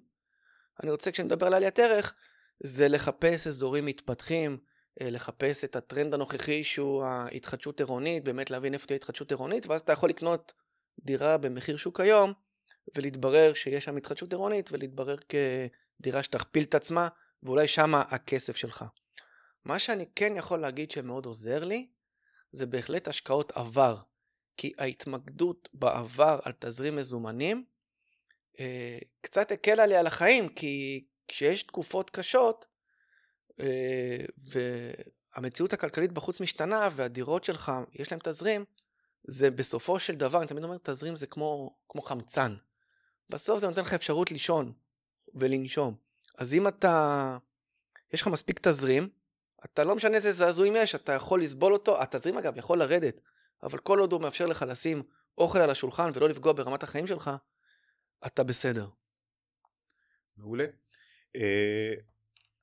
אני 0.83 0.91
רוצה, 0.91 1.13
כשאני 1.13 1.27
מדבר 1.27 1.47
על 1.47 1.55
עליית 1.55 1.79
ערך, 1.79 2.15
זה 2.63 2.89
לחפש 2.89 3.47
אזורים 3.47 3.87
מתפתחים, 3.87 4.59
אה, 5.01 5.11
לחפש 5.11 5.65
את 5.65 5.77
הטרנד 5.77 6.15
הנוכחי 6.15 6.65
שהוא 6.65 7.05
ההתחדשות 7.05 7.81
עירונית, 7.81 8.25
באמת 8.25 8.51
להבין 8.51 8.75
איפה 8.75 8.87
תהיה 8.87 8.97
התחדשות 8.97 9.31
עירונית, 9.31 9.67
ואז 9.67 9.81
אתה 9.81 9.93
יכול 9.93 10.09
לקנות 10.09 10.53
דירה 11.05 11.39
במחיר 11.39 11.77
שוק 11.77 12.01
היום, 12.01 12.33
ולהתברר 12.97 13.55
שיש 13.55 13.85
שם 13.85 13.97
התחדשות 13.97 14.33
עירונית, 14.33 14.73
ולהתברר 14.73 15.17
כדירה 15.17 16.23
שתכפיל 16.23 16.65
את 16.65 16.75
עצמה, 16.75 17.09
ואולי 17.43 17.69
שמה 17.69 18.01
הכסף 18.01 18.57
שלך. 18.57 18.85
מה 19.65 19.79
שאני 19.79 20.07
כן 20.15 20.33
יכול 20.37 20.59
להגיד 20.59 20.91
שמאוד 20.91 21.27
עוזר 21.27 21.65
לי, 21.65 21.89
זה 22.53 22.67
בהחלט 22.67 23.09
השקעות 23.09 23.53
עבר. 23.55 23.97
כי 24.57 24.73
ההתמקדות 24.79 25.69
בעבר 25.73 26.39
על 26.43 26.53
תזרים 26.59 26.97
מזומנים 26.97 27.65
אה, 28.61 28.99
קצת 29.21 29.53
הקלה 29.53 29.87
לי 29.87 29.97
על 29.97 30.07
החיים, 30.07 30.49
כי 30.49 31.05
כשיש 31.31 31.63
תקופות 31.63 32.11
קשות, 32.11 32.67
אה, 33.61 34.25
והמציאות 35.37 35.73
הכלכלית 35.73 36.13
בחוץ 36.13 36.41
משתנה, 36.41 36.89
והדירות 36.97 37.45
שלך, 37.45 37.73
יש 37.93 38.13
להם 38.13 38.21
תזרים, 38.25 38.65
זה 39.25 39.51
בסופו 39.51 40.01
של 40.01 40.15
דבר, 40.15 40.39
אני 40.39 40.47
תמיד 40.47 40.65
אומר, 40.65 40.77
תזרים 40.83 41.17
זה 41.17 41.27
כמו, 41.27 41.77
כמו 41.89 42.03
חמצן. 42.03 42.57
בסוף 43.29 43.61
זה 43.61 43.69
נותן 43.69 43.81
לך 43.81 43.95
אפשרות 43.95 44.31
לישון 44.31 44.73
ולנשום. 45.35 45.97
אז 46.39 46.55
אם 46.55 46.69
אתה, 46.69 47.39
יש 48.13 48.21
לך 48.21 48.27
מספיק 48.27 48.69
תזרים, 48.69 49.09
אתה 49.65 49.85
לא 49.85 49.97
משנה 49.97 50.15
איזה 50.15 50.33
זעזועים 50.33 50.77
יש, 50.77 50.95
אתה 50.95 51.13
יכול 51.13 51.43
לסבול 51.43 51.73
אותו, 51.73 52.03
התזרים 52.03 52.39
אגב 52.39 52.57
יכול 52.57 52.79
לרדת, 52.79 53.21
אבל 53.63 53.79
כל 53.79 53.99
עוד 53.99 54.13
הוא 54.13 54.21
מאפשר 54.21 54.47
לך 54.47 54.65
לשים 54.69 55.03
אוכל 55.39 55.59
על 55.59 55.71
השולחן 55.71 56.11
ולא 56.15 56.29
לפגוע 56.29 56.53
ברמת 56.53 56.83
החיים 56.83 57.07
שלך, 57.07 57.31
אתה 58.27 58.43
בסדר. 58.45 58.89
מעולה. 60.37 60.67
אה, 61.37 61.95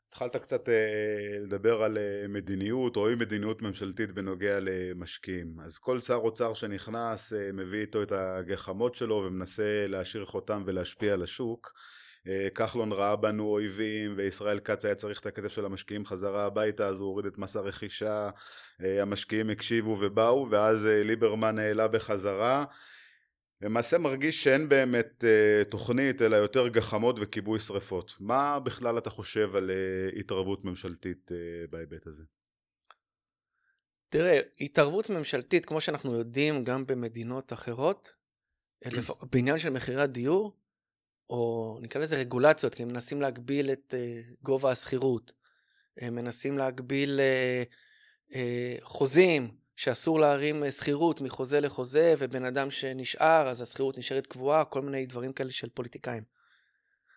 התחלת 0.09 0.36
קצת 0.36 0.69
אה, 0.69 1.39
לדבר 1.41 1.83
על 1.83 1.97
אה, 1.97 2.27
מדיניות 2.27 2.95
או 2.95 3.09
אי 3.09 3.15
מדיניות 3.15 3.62
ממשלתית 3.62 4.12
בנוגע 4.12 4.59
למשקיעים. 4.59 5.59
אז 5.59 5.77
כל 5.77 6.01
שר 6.01 6.15
אוצר 6.15 6.53
שנכנס 6.53 7.33
מביא 7.53 7.81
איתו 7.81 8.03
את 8.03 8.12
הגחמות 8.12 8.95
שלו 8.95 9.15
ומנסה 9.15 9.86
להשאיר 9.88 10.25
חותם 10.25 10.62
ולהשפיע 10.65 11.13
על 11.13 11.24
השוק. 11.24 11.74
כחלון 12.55 12.91
ראה 12.91 13.15
בנו 13.15 13.43
אויבים 13.43 14.13
וישראל 14.17 14.59
כץ 14.59 14.86
היה 14.86 14.95
צריך 14.95 15.19
את 15.19 15.25
הכסף 15.25 15.47
של 15.47 15.65
המשקיעים 15.65 16.05
חזרה 16.05 16.45
הביתה 16.45 16.88
אז 16.88 17.00
הוא 17.00 17.07
הוריד 17.07 17.25
את 17.25 17.38
מס 17.38 17.55
הרכישה. 17.55 18.29
המשקיעים 18.79 19.50
הקשיבו 19.50 19.97
ובאו 20.00 20.47
ואז 20.50 20.86
ליברמן 20.86 21.59
העלה 21.59 21.88
בחזרה 21.88 22.65
למעשה 23.61 23.97
מרגיש 23.97 24.43
שאין 24.43 24.69
באמת 24.69 25.23
אה, 25.25 25.65
תוכנית 25.65 26.21
אלא 26.21 26.35
יותר 26.35 26.67
גחמות 26.67 27.15
וכיבוי 27.21 27.59
שרפות. 27.59 28.13
מה 28.19 28.59
בכלל 28.59 28.97
אתה 28.97 29.09
חושב 29.09 29.55
על 29.55 29.71
אה, 29.71 30.19
התערבות 30.19 30.65
ממשלתית 30.65 31.31
אה, 31.31 31.67
בהיבט 31.69 32.07
הזה? 32.07 32.23
תראה, 34.09 34.39
התערבות 34.61 35.09
ממשלתית 35.09 35.65
כמו 35.65 35.81
שאנחנו 35.81 36.15
יודעים 36.15 36.63
גם 36.63 36.85
במדינות 36.85 37.53
אחרות, 37.53 38.13
בעניין 39.31 39.59
של 39.59 39.69
מחירי 39.69 40.01
הדיור, 40.01 40.57
או 41.29 41.77
נקרא 41.81 42.01
לזה 42.01 42.15
רגולציות, 42.15 42.75
כי 42.75 42.83
הם 42.83 42.89
מנסים 42.89 43.21
להגביל 43.21 43.71
את 43.71 43.93
uh, 43.93 44.35
גובה 44.41 44.71
השכירות, 44.71 45.31
הם 45.97 46.15
מנסים 46.15 46.57
להגביל 46.57 47.19
uh, 47.19 48.33
uh, 48.33 48.35
חוזים, 48.81 49.57
שאסור 49.77 50.19
להרים 50.19 50.63
אה, 50.63 50.72
שכירות 50.72 51.22
מחוזה 51.22 51.60
לחוזה, 51.60 52.13
ובן 52.17 52.46
אדם 52.46 52.72
שנשאר, 52.72 53.48
אז 53.50 53.62
השכירות 53.62 53.98
נשארת 53.98 54.27
קבועה, 54.27 54.65
כל 54.65 54.81
מיני 54.81 55.05
דברים 55.05 55.34
כאלה 55.34 55.51
של 55.51 55.69
פוליטיקאים. 55.69 56.24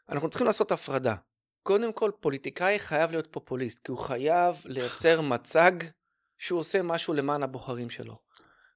אנחנו 0.09 0.31
צריכים 0.31 0.47
לעשות 0.47 0.73
הפרדה. 0.73 1.15
קודם 1.63 1.93
כל, 1.93 2.11
פוליטיקאי 2.21 2.79
חייב 2.79 3.11
להיות 3.11 3.33
פופוליסט, 3.33 3.85
כי 3.85 3.93
הוא 3.93 3.99
חייב 3.99 4.57
לייצר 4.65 5.21
מצג 5.31 5.73
שהוא 6.39 6.61
עושה 6.61 6.83
משהו 6.83 7.15
למען 7.15 7.43
הבוחרים 7.43 7.91
שלו. 7.91 8.19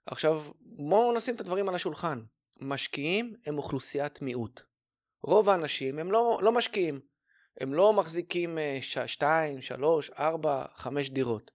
עכשיו, 0.06 0.42
בואו 0.60 1.16
נשים 1.16 1.34
את 1.34 1.40
הדברים 1.40 1.68
על 1.68 1.74
השולחן. 1.74 2.22
משקיעים 2.60 3.34
הם 3.46 3.58
אוכלוסיית 3.58 4.22
מיעוט. 4.22 4.60
רוב 5.22 5.48
האנשים 5.48 5.98
הם 5.98 6.12
לא, 6.12 6.38
לא 6.42 6.52
משקיעים. 6.52 7.00
הם 7.60 7.74
לא 7.74 7.92
מחזיקים 7.92 8.58
2, 8.80 9.62
3, 9.62 10.10
4, 10.10 10.64
5 10.74 11.10
דירות. 11.10 11.53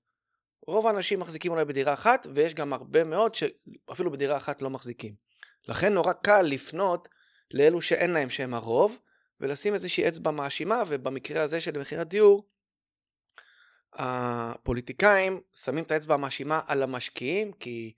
רוב 0.69 0.88
האנשים 0.88 1.19
מחזיקים 1.19 1.51
אולי 1.51 1.65
בדירה 1.65 1.93
אחת, 1.93 2.27
ויש 2.35 2.53
גם 2.53 2.73
הרבה 2.73 3.03
מאוד 3.03 3.35
שאפילו 3.35 4.11
בדירה 4.11 4.38
אחת 4.38 4.61
לא 4.61 4.69
מחזיקים. 4.69 5.15
לכן 5.67 5.93
נורא 5.93 6.13
קל 6.13 6.41
לפנות 6.41 7.07
לאלו 7.51 7.81
שאין 7.81 8.11
להם 8.11 8.29
שהם 8.29 8.53
הרוב, 8.53 8.97
ולשים 9.39 9.73
איזושהי 9.73 10.07
אצבע 10.07 10.31
מאשימה, 10.31 10.83
ובמקרה 10.88 11.43
הזה 11.43 11.61
של 11.61 11.79
מחירי 11.79 12.01
הדיור, 12.01 12.49
הפוליטיקאים 13.93 15.41
שמים 15.53 15.83
את 15.83 15.91
האצבע 15.91 16.13
המאשימה 16.13 16.61
על 16.67 16.83
המשקיעים, 16.83 17.51
כי 17.51 17.93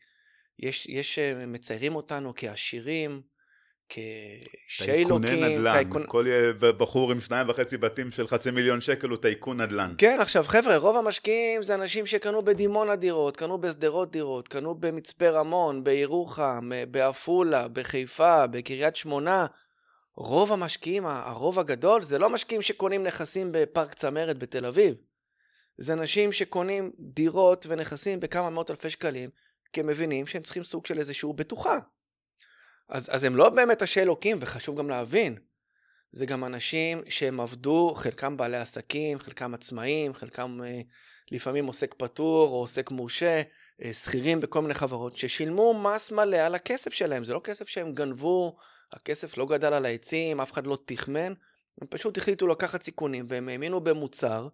יש, 0.59 0.85
יש 0.85 1.19
מציירים 1.47 1.95
אותנו 1.95 2.33
כעשירים, 2.35 3.21
כשיילוקים, 4.67 5.43
נדל"ן, 5.43 5.73
טייקון... 5.73 6.03
כל 6.07 6.25
בחור 6.59 7.11
עם 7.11 7.21
שניים 7.21 7.49
וחצי 7.49 7.77
בתים 7.77 8.11
של 8.11 8.27
חצי 8.27 8.51
מיליון 8.51 8.81
שקל 8.81 9.09
הוא 9.09 9.17
טייקון 9.17 9.61
נדל"ן. 9.61 9.93
כן, 9.97 10.17
עכשיו 10.21 10.43
חבר'ה, 10.43 10.77
רוב 10.77 10.97
המשקיעים 10.97 11.63
זה 11.63 11.75
אנשים 11.75 12.05
שקנו 12.05 12.45
בדימונה 12.45 12.95
דירות, 12.95 13.37
קנו 13.37 13.57
בשדרות 13.57 14.11
דירות, 14.11 14.47
קנו 14.47 14.75
במצפה 14.75 15.29
רמון, 15.29 15.83
בירוחם, 15.83 16.69
בעפולה, 16.91 17.67
בחיפה, 17.67 18.47
בקריית 18.47 18.95
שמונה. 18.95 19.45
רוב 20.15 20.51
המשקיעים, 20.51 21.05
הרוב 21.05 21.59
הגדול, 21.59 22.01
זה 22.01 22.19
לא 22.19 22.29
משקיעים 22.29 22.61
שקונים 22.61 23.03
נכסים 23.03 23.49
בפארק 23.51 23.93
צמרת 23.93 24.37
בתל 24.37 24.65
אביב. 24.65 24.95
זה 25.77 25.93
אנשים 25.93 26.31
שקונים 26.31 26.91
דירות 26.99 27.65
ונכסים 27.69 28.19
בכמה 28.19 28.49
מאות 28.49 28.71
אלפי 28.71 28.89
שקלים, 28.89 29.29
כי 29.73 29.79
הם 29.79 29.87
מבינים 29.87 30.27
שהם 30.27 30.41
צריכים 30.41 30.63
סוג 30.63 30.85
של 30.85 30.99
איזשהו 30.99 31.33
בטוחה. 31.33 31.79
אז, 32.91 33.09
אז 33.11 33.23
הם 33.23 33.35
לא 33.35 33.49
באמת 33.49 33.83
אשי 33.83 34.01
אלוקים, 34.01 34.37
וחשוב 34.41 34.77
גם 34.77 34.89
להבין. 34.89 35.37
זה 36.11 36.25
גם 36.25 36.45
אנשים 36.45 37.01
שהם 37.09 37.39
עבדו, 37.39 37.93
חלקם 37.95 38.37
בעלי 38.37 38.57
עסקים, 38.57 39.19
חלקם 39.19 39.53
עצמאים, 39.53 40.13
חלקם 40.13 40.59
אה, 40.63 40.81
לפעמים 41.31 41.65
עוסק 41.65 41.95
פטור 41.97 42.49
או 42.49 42.55
עוסק 42.55 42.91
מורשה, 42.91 43.41
אה, 43.83 43.93
שכירים 43.93 44.39
בכל 44.39 44.61
מיני 44.61 44.73
חברות, 44.73 45.17
ששילמו 45.17 45.73
מס 45.73 46.11
מלא 46.11 46.37
על 46.37 46.55
הכסף 46.55 46.93
שלהם. 46.93 47.23
זה 47.23 47.33
לא 47.33 47.41
כסף 47.43 47.67
שהם 47.67 47.93
גנבו, 47.93 48.55
הכסף 48.91 49.37
לא 49.37 49.45
גדל 49.45 49.73
על 49.73 49.85
העצים, 49.85 50.41
אף 50.41 50.51
אחד 50.51 50.67
לא 50.67 50.77
תכמן, 50.85 51.33
הם 51.81 51.87
פשוט 51.89 52.17
החליטו 52.17 52.47
לקחת 52.47 52.81
סיכונים, 52.81 53.25
והם 53.29 53.49
האמינו 53.49 53.81
במוצר 53.81 54.47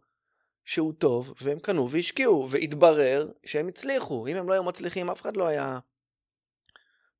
שהוא 0.65 0.93
טוב, 0.93 1.33
והם 1.41 1.59
קנו 1.59 1.89
והשקיעו, 1.89 2.47
והתברר 2.49 3.31
שהם 3.45 3.67
הצליחו. 3.67 4.27
אם 4.27 4.35
הם 4.35 4.47
לא 4.47 4.53
היו 4.53 4.63
מצליחים, 4.63 5.09
אף 5.09 5.21
אחד 5.21 5.37
לא 5.37 5.47
היה 5.47 5.79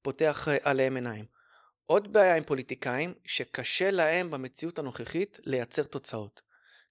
פותח 0.08 0.48
אה, 0.48 0.58
עליהם 0.62 0.96
עיניים. 0.96 1.26
עוד 1.86 2.14
בעיה 2.14 2.36
עם 2.36 2.44
פוליטיקאים, 2.44 3.14
שקשה 3.26 3.92
להם 3.92 4.32
במציאות 4.32 4.80
הנוכחית 4.80 5.40
לייצר 5.44 5.84
תוצאות. 5.84 6.42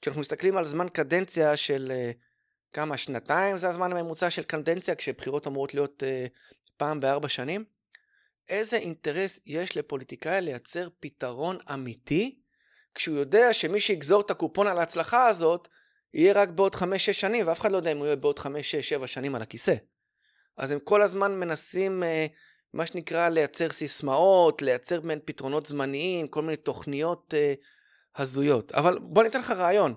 כשאנחנו 0.01 0.21
מסתכלים 0.21 0.57
על 0.57 0.65
זמן 0.65 0.89
קדנציה 0.89 1.57
של 1.57 1.93
uh, 1.93 2.17
כמה, 2.73 2.97
שנתיים 2.97 3.57
זה 3.57 3.69
הזמן 3.69 3.93
הממוצע 3.93 4.31
של 4.31 4.43
קדנציה, 4.43 4.95
כשבחירות 4.95 5.47
אמורות 5.47 5.75
להיות 5.75 6.03
uh, 6.03 6.07
פעם 6.77 7.01
בארבע 7.01 7.29
שנים, 7.29 7.65
איזה 8.49 8.77
אינטרס 8.77 9.41
יש 9.47 9.77
לפוליטיקאי 9.77 10.41
לייצר 10.41 10.89
פתרון 11.01 11.59
אמיתי, 11.75 12.39
כשהוא 12.95 13.19
יודע 13.19 13.53
שמי 13.53 13.81
שיגזור 13.81 14.21
את 14.21 14.31
הקופון 14.31 14.67
על 14.67 14.79
ההצלחה 14.79 15.27
הזאת, 15.27 15.69
יהיה 16.15 16.33
רק 16.33 16.49
בעוד 16.49 16.75
חמש-שש 16.75 17.21
שנים, 17.21 17.49
ואף 17.49 17.61
אחד 17.61 17.73
לא 17.73 17.77
יודע 17.77 17.93
אם 17.93 17.99
הוא 17.99 18.07
יהיה 18.07 18.17
בעוד 18.17 18.39
חמש-שש-שבע 18.39 19.07
שנים 19.07 19.35
על 19.35 19.43
הכיסא. 19.43 19.75
אז 20.57 20.71
הם 20.71 20.79
כל 20.79 21.03
הזמן 21.03 21.41
מנסים 21.41 22.03
uh, 22.03 22.07
מה 22.77 22.87
שנקרא 22.87 23.29
לייצר 23.29 23.69
סיסמאות, 23.69 24.63
לייצר 24.63 25.01
בין 25.01 25.19
פתרונות 25.25 25.67
זמניים, 25.67 26.29
כל 26.29 26.43
מיני 26.43 26.57
תוכניות 26.57 27.35
אה, 27.35 27.55
הזויות. 28.17 28.73
אבל 28.73 28.99
בוא 28.99 29.23
ניתן 29.23 29.41
לך 29.41 29.51
רעיון. 29.51 29.95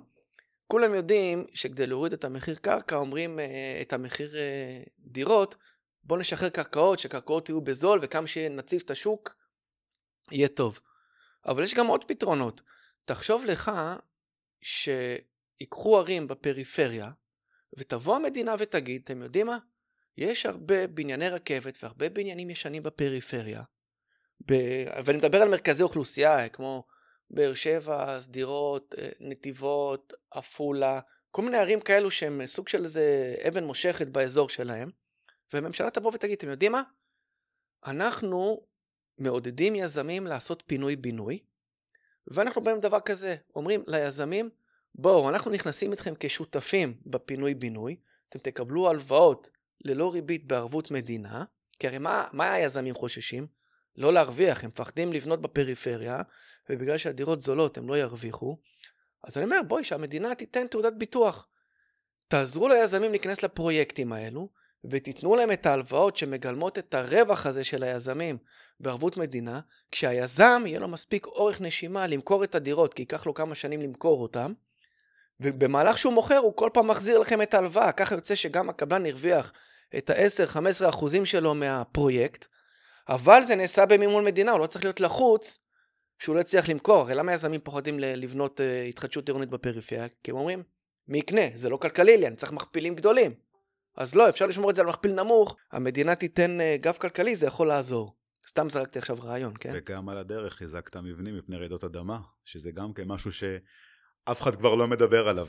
כולם 0.68 0.94
יודעים 0.94 1.46
שכדי 1.54 1.88
להוריד 1.88 2.14
את 2.14 2.24
המחיר 2.24 2.56
קרקע 2.56 2.96
אומרים 2.96 3.40
אה, 3.40 3.80
את 3.82 3.94
המחיר 3.94 4.36
אה, 4.36 4.84
דירות, 5.00 5.56
בוא 6.04 6.18
נשחרר 6.18 6.50
קרקעות, 6.50 7.00
שקרקעות 7.00 7.50
יהיו 7.50 7.62
בזול 7.62 8.00
וכמה 8.02 8.28
שנציב 8.28 8.82
את 8.86 8.92
השוק 8.92 9.36
יהיה 10.32 10.48
טוב. 10.48 10.80
אבל 11.46 11.64
יש 11.64 11.74
גם 11.74 11.88
עוד 11.88 12.04
פתרונות. 12.04 12.62
תחשוב 13.06 13.46
לך 13.46 13.72
שיקחו 14.62 15.98
ערים 15.98 16.28
בפריפריה 16.28 17.12
ותבוא 17.78 18.16
המדינה 18.16 18.56
ותגיד, 18.60 19.02
אתם 19.04 19.22
יודעים 19.22 19.48
מה? 19.48 19.58
יש 20.18 20.46
הרבה 20.46 20.88
בנייני 20.88 21.30
רכבת 21.30 21.78
והרבה 21.84 22.10
בניינים 22.10 22.50
ישנים 22.50 22.84
בפריפריה. 22.84 23.62
ב... 24.46 24.54
ואני 25.06 25.18
מדבר 25.18 25.42
על 25.42 25.50
מרכזי 25.50 25.84
אוכלוסייה 25.84 26.50
כמו 26.50 26.84
באר 27.30 27.54
שבע, 27.54 28.22
שדרות, 28.22 28.96
אה, 28.98 29.10
נתיבות, 29.20 30.14
עפולה, 30.32 31.00
כל 31.32 31.42
מיני 31.42 31.58
ערים 31.58 31.82
כאלו 31.82 32.12
שהם 32.12 32.46
סוג 32.46 32.68
של 32.68 32.84
איזה 32.84 33.36
אבן 33.48 33.64
מושכת 33.64 34.08
באזור 34.08 34.50
שלהם. 34.50 34.90
והממשלה 35.54 35.90
תבוא 35.90 36.12
ותגיד, 36.14 36.38
אתם 36.38 36.50
יודעים 36.50 36.72
מה? 36.72 36.84
אנחנו 37.86 38.66
מעודדים 39.18 39.76
יזמים 39.76 40.28
לעשות 40.28 40.64
פינוי-בינוי, 40.68 41.40
ואנחנו 42.28 42.64
באים 42.64 42.78
לדבר 42.78 43.00
כזה, 43.00 43.36
אומרים 43.56 43.84
ליזמים, 43.88 44.50
בואו, 44.96 45.30
אנחנו 45.30 45.52
נכנסים 45.52 45.92
איתכם 45.92 46.14
כשותפים 46.20 46.98
בפינוי-בינוי, 47.06 47.96
אתם 48.30 48.40
תקבלו 48.40 48.90
הלוואות 48.90 49.50
ללא 49.86 50.12
ריבית 50.14 50.48
בערבות 50.48 50.92
מדינה, 50.92 51.44
כי 51.80 51.88
הרי 51.88 51.98
מה, 51.98 52.28
מה 52.34 52.54
היזמים 52.54 52.96
חוששים? 52.96 53.48
לא 53.96 54.14
להרוויח, 54.14 54.64
הם 54.64 54.70
מפחדים 54.70 55.14
לבנות 55.14 55.42
בפריפריה, 55.42 56.22
ובגלל 56.70 56.98
שהדירות 56.98 57.42
זולות 57.42 57.78
הם 57.78 57.90
לא 57.90 57.98
ירוויחו. 57.98 58.58
אז 59.24 59.38
אני 59.38 59.46
אומר, 59.46 59.60
בואי, 59.68 59.84
שהמדינה 59.84 60.36
תיתן 60.36 60.68
תעודת 60.68 60.94
ביטוח. 60.94 61.48
תעזרו 62.28 62.68
ליזמים 62.68 63.12
להיכנס 63.12 63.44
לפרויקטים 63.44 64.14
האלו, 64.14 64.50
ותיתנו 64.84 65.36
להם 65.36 65.52
את 65.52 65.66
ההלוואות 65.66 66.18
שמגלמות 66.18 66.78
את 66.78 66.94
הרווח 66.94 67.46
הזה 67.46 67.64
של 67.64 67.84
היזמים 67.84 68.38
בערבות 68.80 69.18
מדינה, 69.18 69.60
כשהיזם 69.92 70.64
יהיה 70.66 70.80
לו 70.80 70.88
מספיק 70.88 71.26
אורך 71.26 71.62
נשימה 71.62 72.08
למכור 72.08 72.44
את 72.44 72.56
הדירות, 72.56 72.94
כי 72.94 73.02
ייקח 73.02 73.26
לו 73.26 73.34
כמה 73.34 73.56
שנים 73.56 73.82
למכור 73.82 74.22
אותם, 74.22 74.54
ובמהלך 75.40 75.98
שהוא 75.98 76.14
מוכר 76.14 76.38
הוא 76.38 76.56
כל 76.56 76.70
פעם 76.74 76.88
מחזיר 76.88 77.20
לכם 77.20 77.42
את 77.42 77.54
ההלוואה, 77.54 77.92
ככה 77.92 78.16
יוצא 78.16 78.36
שגם 78.36 78.70
הקבלן 78.70 79.06
הרוויח 79.06 79.54
את 79.98 80.10
ה-10-15 80.10 80.90
אחוזים 80.90 81.26
שלו 81.26 81.56
מהפרויקט, 81.56 82.46
אבל 83.10 83.42
זה 83.48 83.56
נעשה 83.56 83.86
במימון 83.86 84.24
מדינה, 84.24 84.52
הוא 84.52 84.60
לא 84.60 84.68
צריך 84.68 84.86
להיות 84.86 85.00
לחוץ 85.00 85.58
שהוא 86.20 86.36
לא 86.36 86.42
יצליח 86.42 86.70
למכור. 86.70 87.02
הרי 87.02 87.16
למה 87.16 87.34
יזמים 87.34 87.60
פוחדים 87.60 88.00
לבנות 88.00 88.60
uh, 88.60 88.90
התחדשות 88.90 89.28
עירונית 89.28 89.50
בפריפריה? 89.50 90.08
כי 90.24 90.32
הם 90.32 90.38
אומרים, 90.38 90.64
מי 91.08 91.18
יקנה? 91.18 91.42
זה 91.54 91.70
לא 91.70 91.78
כלכלי 91.78 92.18
לי, 92.18 92.28
אני 92.28 92.36
צריך 92.36 92.52
מכפילים 92.52 92.96
גדולים. 92.96 93.34
אז 93.98 94.16
לא, 94.16 94.30
אפשר 94.30 94.46
לשמור 94.46 94.70
את 94.70 94.76
זה 94.76 94.82
על 94.82 94.88
מכפיל 94.88 95.14
נמוך, 95.14 95.58
המדינה 95.72 96.16
תיתן 96.16 96.58
uh, 96.60 96.82
גב 96.82 96.94
כלכלי, 96.94 97.36
זה 97.36 97.48
יכול 97.48 97.68
לעזור. 97.68 98.16
סתם 98.50 98.70
זרקתי 98.70 99.00
עכשיו 99.00 99.18
רעיון, 99.24 99.54
כן? 99.60 99.72
וגם 99.74 100.10
על 100.10 100.18
הדרך 100.18 100.54
חיזקת 100.54 100.98
מבנים 100.98 101.38
מפני 101.38 101.58
רעידות 101.58 101.84
אדמה, 101.84 102.20
שזה 102.44 102.72
גם 102.72 102.94
כן 102.94 103.04
משהו 103.08 103.32
שאף 103.32 104.42
אחד 104.42 104.56
כבר 104.56 104.76
לא 104.76 104.88
מדבר 104.88 105.28
עליו. 105.30 105.48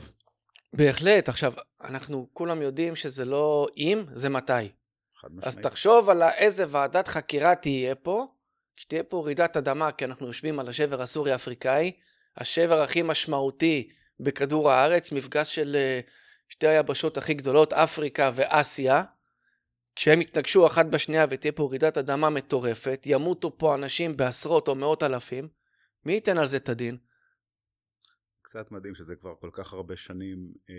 בהחלט, 0.73 1.29
עכשיו, 1.29 1.53
אנחנו 1.83 2.27
כולם 2.33 2.61
יודעים 2.61 2.95
שזה 2.95 3.25
לא 3.25 3.67
אם, 3.77 4.03
זה 4.13 4.29
מתי. 4.29 4.71
אז 5.41 5.57
תחשוב 5.57 6.09
על 6.09 6.23
איזה 6.23 6.65
ועדת 6.67 7.07
חקירה 7.07 7.55
תהיה 7.55 7.95
פה, 7.95 8.27
שתהיה 8.75 9.03
פה 9.03 9.23
רעידת 9.25 9.57
אדמה, 9.57 9.91
כי 9.91 10.05
אנחנו 10.05 10.27
יושבים 10.27 10.59
על 10.59 10.67
השבר 10.67 11.01
הסורי-אפריקאי, 11.01 11.91
השבר 12.37 12.81
הכי 12.81 13.01
משמעותי 13.01 13.89
בכדור 14.19 14.71
הארץ, 14.71 15.11
מפגש 15.11 15.55
של 15.55 15.75
אה, 15.75 15.99
שתי 16.49 16.67
היבשות 16.67 17.17
הכי 17.17 17.33
גדולות, 17.33 17.73
אפריקה 17.73 18.31
ואסיה, 18.35 19.03
כשהם 19.95 20.21
יתנגשו 20.21 20.67
אחת 20.67 20.85
בשנייה 20.85 21.25
ותהיה 21.29 21.51
פה 21.51 21.67
רעידת 21.69 21.97
אדמה 21.97 22.29
מטורפת, 22.29 23.03
ימותו 23.05 23.57
פה 23.57 23.75
אנשים 23.75 24.17
בעשרות 24.17 24.67
או 24.67 24.75
מאות 24.75 25.03
אלפים, 25.03 25.47
מי 26.05 26.13
ייתן 26.13 26.37
על 26.37 26.45
זה 26.45 26.57
את 26.57 26.69
הדין? 26.69 26.97
קצת 28.51 28.71
מדהים 28.71 28.95
שזה 28.95 29.15
כבר 29.15 29.35
כל 29.35 29.49
כך 29.53 29.73
הרבה 29.73 29.95
שנים 29.95 30.53
אה, 30.69 30.75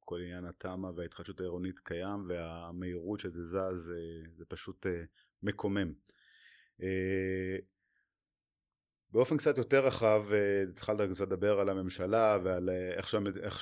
כל 0.00 0.20
עניין 0.20 0.44
התמ"א 0.44 0.90
וההתחדשות 0.96 1.40
העירונית 1.40 1.78
קיים 1.78 2.24
והמהירות 2.28 3.20
שזה 3.20 3.42
זז 3.42 3.90
אה, 3.90 4.30
זה 4.36 4.44
פשוט 4.44 4.86
אה, 4.86 5.02
מקומם. 5.42 5.92
אה, 6.82 7.56
באופן 9.10 9.36
קצת 9.36 9.58
יותר 9.58 9.86
רחב 9.86 10.22
אה, 10.32 10.62
התחלת 10.70 11.10
קצת 11.10 11.26
לדבר 11.26 11.60
על 11.60 11.68
הממשלה 11.68 12.38
ועל 12.44 12.70
אה, 12.70 12.94
איך, 12.94 13.08
שהמד... 13.08 13.36
איך 13.38 13.60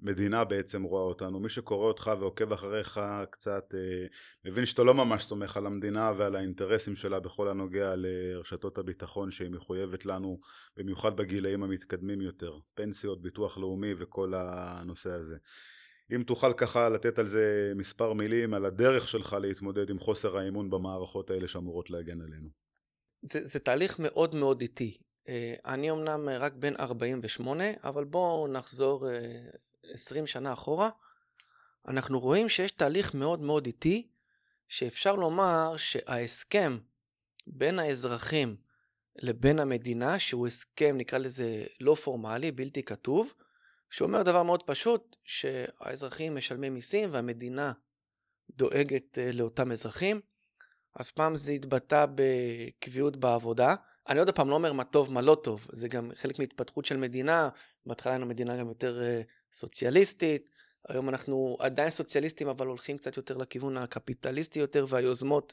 מדינה 0.00 0.44
בעצם 0.44 0.82
רואה 0.82 1.02
אותנו. 1.02 1.40
מי 1.40 1.48
שקורא 1.48 1.86
אותך 1.86 2.10
ועוקב 2.20 2.52
אחריך 2.52 3.00
קצת 3.30 3.74
אה, 3.74 4.06
מבין 4.44 4.66
שאתה 4.66 4.82
לא 4.82 4.94
ממש 4.94 5.24
סומך 5.24 5.56
על 5.56 5.66
המדינה 5.66 6.12
ועל 6.16 6.36
האינטרסים 6.36 6.96
שלה 6.96 7.20
בכל 7.20 7.48
הנוגע 7.48 7.94
לרשתות 7.96 8.78
הביטחון 8.78 9.30
שהיא 9.30 9.50
מחויבת 9.50 10.06
לנו, 10.06 10.40
במיוחד 10.76 11.16
בגילאים 11.16 11.62
המתקדמים 11.62 12.20
יותר, 12.20 12.58
פנסיות, 12.74 13.22
ביטוח 13.22 13.58
לאומי 13.58 13.94
וכל 13.98 14.32
הנושא 14.36 15.10
הזה. 15.10 15.36
אם 16.14 16.22
תוכל 16.22 16.52
ככה 16.52 16.88
לתת 16.88 17.18
על 17.18 17.26
זה 17.26 17.72
מספר 17.76 18.12
מילים, 18.12 18.54
על 18.54 18.64
הדרך 18.64 19.08
שלך 19.08 19.36
להתמודד 19.40 19.90
עם 19.90 19.98
חוסר 19.98 20.38
האמון 20.38 20.70
במערכות 20.70 21.30
האלה 21.30 21.48
שאמורות 21.48 21.90
להגן 21.90 22.20
עלינו. 22.20 22.48
זה, 23.22 23.44
זה 23.44 23.58
תהליך 23.58 23.96
מאוד 23.98 24.34
מאוד 24.34 24.60
איטי. 24.60 24.98
אה, 25.28 25.54
אני 25.66 25.90
אמנם 25.90 26.28
רק 26.28 26.52
בן 26.52 26.76
48, 26.76 27.64
אבל 27.84 28.04
בואו 28.04 28.48
נחזור 28.48 29.10
אה, 29.10 29.50
20 29.92 30.26
שנה 30.26 30.52
אחורה, 30.52 30.90
אנחנו 31.88 32.20
רואים 32.20 32.48
שיש 32.48 32.70
תהליך 32.70 33.14
מאוד 33.14 33.40
מאוד 33.40 33.66
איטי, 33.66 34.08
שאפשר 34.68 35.14
לומר 35.14 35.76
שההסכם 35.76 36.78
בין 37.46 37.78
האזרחים 37.78 38.56
לבין 39.16 39.58
המדינה, 39.58 40.18
שהוא 40.18 40.46
הסכם 40.46 40.96
נקרא 40.98 41.18
לזה 41.18 41.64
לא 41.80 41.94
פורמלי, 41.94 42.52
בלתי 42.52 42.82
כתוב, 42.82 43.32
שאומר 43.90 44.22
דבר 44.22 44.42
מאוד 44.42 44.62
פשוט, 44.62 45.16
שהאזרחים 45.24 46.36
משלמים 46.36 46.74
מיסים 46.74 47.08
והמדינה 47.12 47.72
דואגת 48.50 49.18
אה, 49.18 49.32
לאותם 49.32 49.72
אזרחים. 49.72 50.20
אז 50.94 51.10
פעם 51.10 51.36
זה 51.36 51.52
התבטא 51.52 52.06
בקביעות 52.14 53.16
בעבודה. 53.16 53.74
אני 54.08 54.18
עוד 54.18 54.30
פעם 54.30 54.48
לא 54.48 54.54
אומר 54.54 54.72
מה 54.72 54.84
טוב, 54.84 55.12
מה 55.12 55.20
לא 55.20 55.40
טוב, 55.44 55.66
זה 55.72 55.88
גם 55.88 56.10
חלק 56.14 56.38
מהתפתחות 56.38 56.84
של 56.84 56.96
מדינה, 56.96 57.48
בהתחלה 57.86 58.12
היינו 58.12 58.26
מדינה 58.26 58.56
גם 58.56 58.68
יותר 58.68 59.00
uh, 59.00 59.30
סוציאליסטית, 59.54 60.50
היום 60.88 61.08
אנחנו 61.08 61.56
עדיין 61.60 61.90
סוציאליסטים 61.90 62.48
אבל 62.48 62.66
הולכים 62.66 62.98
קצת 62.98 63.16
יותר 63.16 63.36
לכיוון 63.36 63.76
הקפיטליסטי 63.76 64.58
יותר 64.58 64.86
והיוזמות 64.88 65.52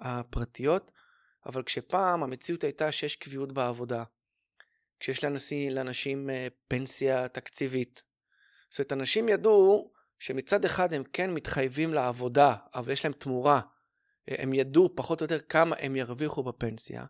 הפרטיות, 0.00 0.92
אבל 1.46 1.62
כשפעם 1.62 2.22
המציאות 2.22 2.64
הייתה 2.64 2.92
שיש 2.92 3.16
קביעות 3.16 3.52
בעבודה, 3.52 4.04
כשיש 5.00 5.24
לאנשים, 5.24 5.72
לאנשים 5.72 6.30
uh, 6.30 6.32
פנסיה 6.68 7.28
תקציבית, 7.28 8.02
זאת 8.70 8.78
אומרת 8.78 8.92
אנשים 8.92 9.28
ידעו 9.28 9.92
שמצד 10.18 10.64
אחד 10.64 10.92
הם 10.92 11.04
כן 11.12 11.34
מתחייבים 11.34 11.94
לעבודה, 11.94 12.56
אבל 12.74 12.92
יש 12.92 13.04
להם 13.04 13.12
תמורה, 13.12 13.60
הם 14.28 14.54
ידעו 14.54 14.96
פחות 14.96 15.20
או 15.20 15.24
יותר 15.24 15.38
כמה 15.38 15.76
הם 15.78 15.96
ירוויחו 15.96 16.42
בפנסיה. 16.42 17.04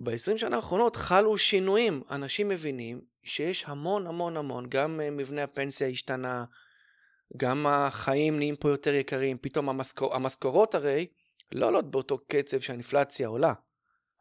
ב-20 0.00 0.38
שנה 0.38 0.56
האחרונות 0.56 0.96
חלו 0.96 1.38
שינויים, 1.38 2.02
אנשים 2.10 2.48
מבינים 2.48 3.00
שיש 3.22 3.64
המון 3.66 4.06
המון 4.06 4.36
המון, 4.36 4.66
גם 4.68 5.00
אה, 5.00 5.10
מבנה 5.10 5.42
הפנסיה 5.42 5.88
השתנה, 5.88 6.44
גם 7.36 7.66
החיים 7.66 8.38
נהיים 8.38 8.56
פה 8.56 8.70
יותר 8.70 8.94
יקרים, 8.94 9.38
פתאום 9.40 9.68
המשכור, 9.68 10.14
המשכורות 10.14 10.74
הרי 10.74 11.06
לא 11.52 11.66
עולות 11.66 11.90
באותו 11.90 12.18
קצב 12.28 12.60
שהאינפלציה 12.60 13.28
עולה. 13.28 13.52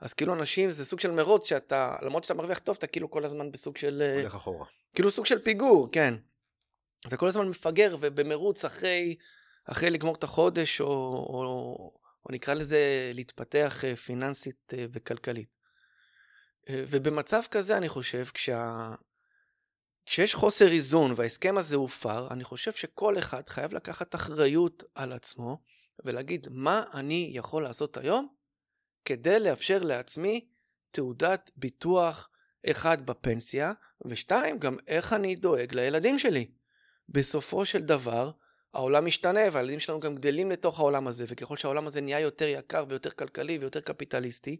אז 0.01 0.13
כאילו 0.13 0.33
אנשים 0.33 0.71
זה 0.71 0.85
סוג 0.85 0.99
של 0.99 1.11
מרוץ 1.11 1.49
שאתה, 1.49 1.95
למרות 2.01 2.23
שאתה 2.23 2.33
מרוויח 2.33 2.59
טוב, 2.59 2.75
אתה 2.79 2.87
כאילו 2.87 3.11
כל 3.11 3.25
הזמן 3.25 3.51
בסוג 3.51 3.77
של... 3.77 4.01
אה, 4.05 4.19
הולך 4.19 4.35
אחורה. 4.35 4.65
כאילו 4.95 5.11
סוג 5.11 5.25
של 5.25 5.39
פיגור, 5.39 5.89
כן. 5.91 6.13
אתה 7.07 7.17
כל 7.17 7.27
הזמן 7.27 7.49
מפגר 7.49 7.97
ובמרוץ 8.01 8.65
אחרי, 8.65 9.15
אחרי 9.65 9.89
לגמור 9.89 10.15
את 10.15 10.23
החודש, 10.23 10.81
או, 10.81 10.87
או, 10.87 11.91
או 12.25 12.31
נקרא 12.31 12.53
לזה 12.53 13.11
להתפתח 13.13 13.85
אה, 13.85 13.95
פיננסית 13.95 14.73
וכלכלית. 14.93 15.64
אה, 16.69 16.83
ובמצב 16.89 17.41
כזה 17.51 17.77
אני 17.77 17.89
חושב, 17.89 18.23
כשה... 18.33 18.91
כשיש 20.05 20.35
חוסר 20.35 20.67
איזון 20.67 21.13
וההסכם 21.15 21.57
הזה 21.57 21.75
הופר, 21.75 22.27
אני 22.31 22.43
חושב 22.43 22.71
שכל 22.71 23.17
אחד 23.17 23.49
חייב 23.49 23.73
לקחת 23.73 24.15
אחריות 24.15 24.83
על 24.95 25.13
עצמו 25.13 25.61
ולהגיד 26.05 26.47
מה 26.51 26.83
אני 26.93 27.29
יכול 27.33 27.63
לעשות 27.63 27.97
היום 27.97 28.27
כדי 29.05 29.39
לאפשר 29.39 29.83
לעצמי 29.83 30.47
תעודת 30.91 31.51
ביטוח 31.55 32.29
אחד 32.69 33.05
בפנסיה, 33.05 33.73
ושתיים, 34.05 34.59
גם 34.59 34.77
איך 34.87 35.13
אני 35.13 35.35
דואג 35.35 35.73
לילדים 35.73 36.19
שלי. 36.19 36.51
בסופו 37.09 37.65
של 37.65 37.81
דבר, 37.81 38.31
העולם 38.73 39.05
משתנה 39.05 39.39
והילדים 39.51 39.79
שלנו 39.79 39.99
גם 39.99 40.15
גדלים 40.15 40.51
לתוך 40.51 40.79
העולם 40.79 41.07
הזה, 41.07 41.25
וככל 41.27 41.57
שהעולם 41.57 41.87
הזה 41.87 42.01
נהיה 42.01 42.19
יותר 42.19 42.47
יקר 42.47 42.85
ויותר 42.89 43.09
כלכלי 43.09 43.57
ויותר 43.57 43.79
קפיטליסטי, 43.79 44.57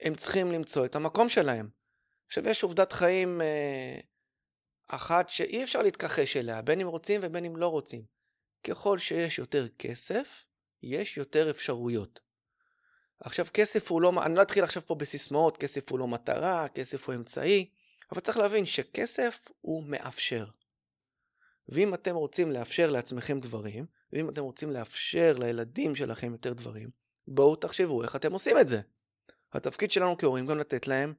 הם 0.00 0.14
צריכים 0.14 0.52
למצוא 0.52 0.84
את 0.84 0.96
המקום 0.96 1.28
שלהם. 1.28 1.68
עכשיו 2.26 2.48
יש 2.48 2.62
עובדת 2.62 2.92
חיים 2.92 3.40
אה, 3.40 4.00
אחת 4.88 5.28
שאי 5.30 5.64
אפשר 5.64 5.82
להתכחש 5.82 6.36
אליה, 6.36 6.62
בין 6.62 6.80
אם 6.80 6.86
רוצים 6.86 7.20
ובין 7.24 7.44
אם 7.44 7.56
לא 7.56 7.68
רוצים. 7.68 8.02
ככל 8.64 8.98
שיש 8.98 9.38
יותר 9.38 9.68
כסף, 9.78 10.46
יש 10.82 11.16
יותר 11.16 11.50
אפשרויות. 11.50 12.20
עכשיו 13.20 13.46
כסף 13.54 13.90
הוא 13.90 14.02
לא, 14.02 14.12
אני 14.22 14.34
לא 14.34 14.42
אתחיל 14.42 14.64
עכשיו 14.64 14.86
פה 14.86 14.94
בסיסמאות, 14.94 15.56
כסף 15.56 15.90
הוא 15.90 15.98
לא 15.98 16.08
מטרה, 16.08 16.68
כסף 16.68 17.06
הוא 17.06 17.14
אמצעי, 17.14 17.70
אבל 18.12 18.20
צריך 18.20 18.36
להבין 18.36 18.66
שכסף 18.66 19.48
הוא 19.60 19.84
מאפשר. 19.84 20.46
ואם 21.68 21.94
אתם 21.94 22.14
רוצים 22.14 22.50
לאפשר 22.50 22.90
לעצמכם 22.90 23.40
דברים, 23.40 23.86
ואם 24.12 24.30
אתם 24.30 24.42
רוצים 24.42 24.70
לאפשר 24.70 25.36
לילדים 25.38 25.96
שלכם 25.96 26.32
יותר 26.32 26.52
דברים, 26.52 26.90
בואו 27.28 27.56
תחשבו 27.56 28.02
איך 28.02 28.16
אתם 28.16 28.32
עושים 28.32 28.58
את 28.58 28.68
זה. 28.68 28.80
התפקיד 29.56 29.90
שלנו 29.90 30.18
כהורים 30.18 30.46
גם 30.46 30.58
לתת 30.58 30.88
להם 30.88 31.14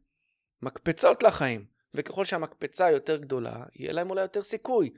מקפצות 0.62 1.24
לחיים, 1.24 1.66
וככל 1.94 2.26
שהמקפצה 2.26 2.92
יותר 2.92 3.18
גדולה, 3.18 3.64
יהיה 3.76 3.94
להם 3.94 4.10
אולי 4.10 4.22
יותר 4.22 4.44
סיכוי. 4.44 4.94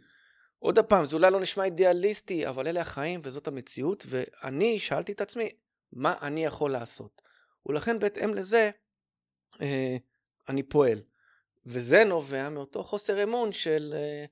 עוד 0.60 0.80
פעם, 0.80 1.06
זה 1.06 1.16
אולי 1.16 1.32
לא 1.32 1.40
נשמע 1.40 1.64
אידיאליסטי, 1.64 2.48
אבל 2.48 2.68
אלה 2.68 2.82
החיים 2.82 3.22
וזאת 3.24 3.48
המציאות, 3.48 4.06
ואני 4.08 4.80
שאלתי 4.80 5.12
את 5.12 5.22
עצמי, 5.22 5.50
מה 5.94 6.16
אני 6.22 6.46
יכול 6.46 6.72
לעשות? 6.72 7.22
ולכן 7.66 8.00
בהתאם 8.00 8.34
לזה, 8.34 8.72
אה, 9.62 9.98
אני 10.50 10.64
פועל. 10.64 11.02
וזה 11.66 12.04
נובע 12.04 12.50
מאותו 12.50 12.84
חוסר 12.84 13.24
אמון 13.24 13.54
של, 13.54 13.94
אה, 13.98 14.26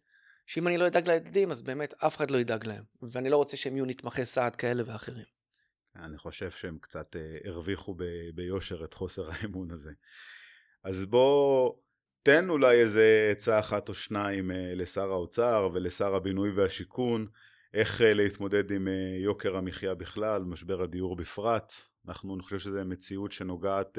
שאם 0.46 0.68
אני 0.68 0.78
לא 0.78 0.88
אדאג 0.88 1.10
לילדים, 1.10 1.52
אז 1.52 1.62
באמת 1.62 1.94
אף 2.04 2.18
אחד 2.18 2.32
לא 2.32 2.38
ידאג 2.38 2.66
להם. 2.66 2.84
ואני 3.02 3.30
לא 3.30 3.38
רוצה 3.38 3.58
שהם 3.58 3.76
יהיו 3.76 3.86
נתמכי 3.86 4.26
סעד 4.26 4.56
כאלה 4.56 4.84
ואחרים. 4.86 5.37
אני 6.00 6.18
חושב 6.18 6.52
שהם 6.52 6.78
קצת 6.82 7.16
uh, 7.16 7.48
הרוויחו 7.48 7.94
ב- 7.94 8.30
ביושר 8.36 8.84
את 8.84 8.94
חוסר 8.94 9.30
האמון 9.32 9.72
הזה. 9.72 9.92
אז 10.84 11.06
בוא 11.06 11.74
תן 12.24 12.50
אולי 12.50 12.82
איזה 12.82 13.30
עצה 13.32 13.60
אחת 13.60 13.90
או 13.90 13.94
שניים 13.94 14.52
uh, 14.52 14.54
לשר 14.54 15.12
האוצר 15.12 15.70
ולשר 15.74 16.16
הבינוי 16.16 16.52
והשיכון, 16.52 17.28
איך 17.74 18.02
uh, 18.02 18.04
להתמודד 18.04 18.72
עם 18.72 18.88
יוקר 19.24 19.56
המחיה 19.56 19.96
בכלל, 19.96 20.44
משבר 20.44 20.82
הדיור 20.82 21.16
בפרט. 21.16 21.74
אנחנו, 22.08 22.36
אני 22.36 22.44
חושב 22.44 22.60
שזו 22.60 22.80
מציאות 22.86 23.32
שנוגעת 23.32 23.98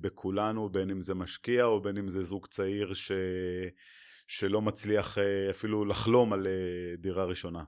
בכולנו, 0.00 0.68
בין 0.68 0.90
אם 0.90 1.02
זה 1.02 1.14
משקיע 1.14 1.64
או 1.64 1.80
בין 1.80 1.98
אם 1.98 2.08
זה 2.08 2.22
זוג 2.22 2.46
צעיר 2.46 2.94
ש... 2.94 3.12
שלא 4.26 4.62
מצליח 4.62 5.18
אפילו 5.50 5.84
לחלום 5.84 6.32
על 6.32 6.46
דירה 6.98 7.24
ראשונה. 7.24 7.64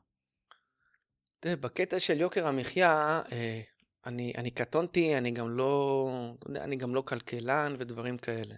תראה, 1.40 1.56
בקטע 1.56 2.00
של 2.00 2.20
יוקר 2.20 2.46
המחיה, 2.46 3.22
אה, 3.32 3.60
אני, 4.06 4.32
אני 4.36 4.50
קטונתי, 4.50 5.18
אני 5.18 5.30
גם 5.30 5.56
לא, 5.56 6.10
אני 6.56 6.76
גם 6.76 6.94
לא 6.94 7.00
כלכלן 7.00 7.76
ודברים 7.78 8.18
כאלה. 8.18 8.54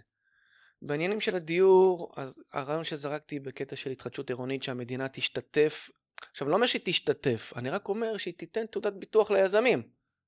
בעניינים 0.81 1.21
של 1.21 1.35
הדיור, 1.35 2.11
אז 2.15 2.43
הרעיון 2.53 2.83
שזרקתי 2.83 3.39
בקטע 3.39 3.75
של 3.75 3.91
התחדשות 3.91 4.29
עירונית 4.29 4.63
שהמדינה 4.63 5.09
תשתתף, 5.09 5.89
עכשיו 6.31 6.49
לא 6.49 6.55
אומר 6.55 6.67
שהיא 6.67 6.81
תשתתף, 6.85 7.53
אני 7.55 7.69
רק 7.69 7.89
אומר 7.89 8.17
שהיא 8.17 8.33
תיתן 8.33 8.65
תעודת 8.65 8.93
ביטוח 8.93 9.31
ליזמים. 9.31 9.83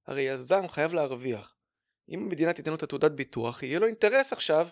הרי 0.08 0.22
יזם 0.22 0.68
חייב 0.68 0.94
להרוויח. 0.94 1.56
אם 2.10 2.20
המדינה 2.20 2.54
תיתן 2.54 2.70
לו 2.70 2.78
את 2.78 2.84
התעודת 2.84 3.12
ביטוח, 3.12 3.63
יהיה 3.63 3.80
לו 3.80 3.88
אינטרס 3.88 4.34
עכשיו 4.34 4.68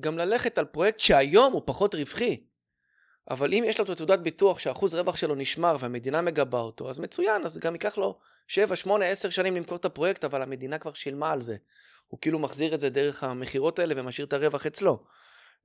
גם 0.00 0.18
ללכת 0.18 0.58
על 0.58 0.64
פרויקט 0.64 0.98
שהיום 0.98 1.52
הוא 1.52 1.62
פחות 1.64 1.94
רווחי. 1.94 2.47
אבל 3.30 3.54
אם 3.54 3.64
יש 3.66 3.78
לו 3.78 3.84
את 3.84 3.90
תעודת 3.96 4.18
ביטוח 4.18 4.58
שהאחוז 4.58 4.94
רווח 4.94 5.16
שלו 5.16 5.34
נשמר 5.34 5.76
והמדינה 5.80 6.22
מגבה 6.22 6.60
אותו, 6.60 6.90
אז 6.90 6.98
מצוין, 6.98 7.44
אז 7.44 7.58
גם 7.58 7.74
ייקח 7.74 7.98
לו 7.98 8.18
7, 8.46 8.76
8, 8.76 9.06
10 9.06 9.30
שנים 9.30 9.56
למכור 9.56 9.76
את 9.76 9.84
הפרויקט, 9.84 10.24
אבל 10.24 10.42
המדינה 10.42 10.78
כבר 10.78 10.92
שילמה 10.92 11.32
על 11.32 11.40
זה. 11.40 11.56
הוא 12.06 12.20
כאילו 12.20 12.38
מחזיר 12.38 12.74
את 12.74 12.80
זה 12.80 12.90
דרך 12.90 13.24
המכירות 13.24 13.78
האלה 13.78 13.94
ומשאיר 13.96 14.26
את 14.26 14.32
הרווח 14.32 14.66
אצלו. 14.66 15.04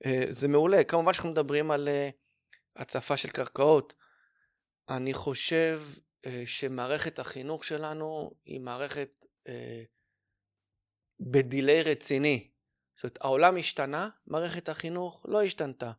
אה, 0.05 0.25
זה 0.29 0.47
מעולה. 0.47 0.83
כמובן 0.83 1.13
שאנחנו 1.13 1.29
מדברים 1.29 1.71
על 1.71 1.87
אה, 1.87 2.09
הצפה 2.75 3.17
של 3.17 3.29
קרקעות. 3.29 3.93
אני 4.89 5.13
חושב 5.13 5.81
אה, 6.25 6.43
שמערכת 6.45 7.19
החינוך 7.19 7.65
שלנו 7.65 8.31
היא 8.45 8.61
מערכת 8.61 9.25
בדיליי 11.19 11.83
רציני. 11.83 12.49
זאת 12.95 13.03
אומרת, 13.03 13.17
העולם 13.21 13.57
השתנה, 13.57 14.09
מערכת 14.27 14.69
החינוך 14.69 15.25
לא 15.27 15.43
השתנתה. 15.43 15.91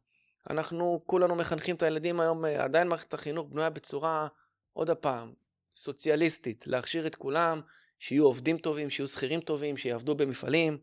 אנחנו 0.50 1.02
כולנו 1.06 1.34
מחנכים 1.34 1.76
את 1.76 1.82
הילדים 1.82 2.20
היום, 2.20 2.44
אה, 2.44 2.64
עדיין 2.64 2.88
מערכת 2.88 3.14
החינוך 3.14 3.48
בנויה 3.48 3.70
בצורה, 3.70 4.26
עוד 4.72 4.90
הפעם, 4.90 5.32
סוציאליסטית, 5.76 6.66
להכשיר 6.66 7.06
את 7.06 7.14
כולם, 7.14 7.60
שיהיו 7.98 8.24
עובדים 8.24 8.58
טובים, 8.58 8.90
שיהיו 8.90 9.08
שכירים 9.08 9.40
טובים, 9.40 9.76
שיעבדו 9.76 10.14
במפעלים, 10.14 10.78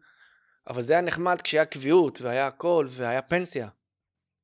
אבל 0.67 0.81
זה 0.81 0.93
היה 0.93 1.01
נחמד 1.01 1.41
כשהיה 1.41 1.65
קביעות 1.65 2.21
והיה 2.21 2.47
הכל 2.47 2.87
והיה 2.89 3.21
פנסיה. 3.21 3.69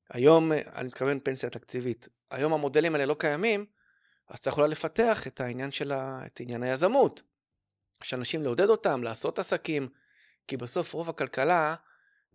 היום, 0.09 0.51
אה, 0.51 0.61
אני 0.75 0.87
מתכוון 0.87 1.19
פנסיה 1.19 1.49
תקציבית, 1.49 2.07
היום 2.31 2.53
המודלים 2.53 2.95
האלה 2.95 3.05
לא 3.05 3.15
קיימים, 3.19 3.65
אז 4.29 4.39
צריך 4.39 4.57
אולי 4.57 4.69
לפתח 4.69 5.27
את 5.27 5.41
העניין 5.41 5.71
של 5.71 5.91
ה... 5.91 6.21
את 6.25 6.39
עניין 6.39 6.63
היזמות. 6.63 7.21
שאנשים 8.03 8.43
לעודד 8.43 8.69
אותם, 8.69 9.03
לעשות 9.03 9.39
עסקים, 9.39 9.89
כי 10.47 10.57
בסוף 10.57 10.93
רוב 10.93 11.09
הכלכלה 11.09 11.75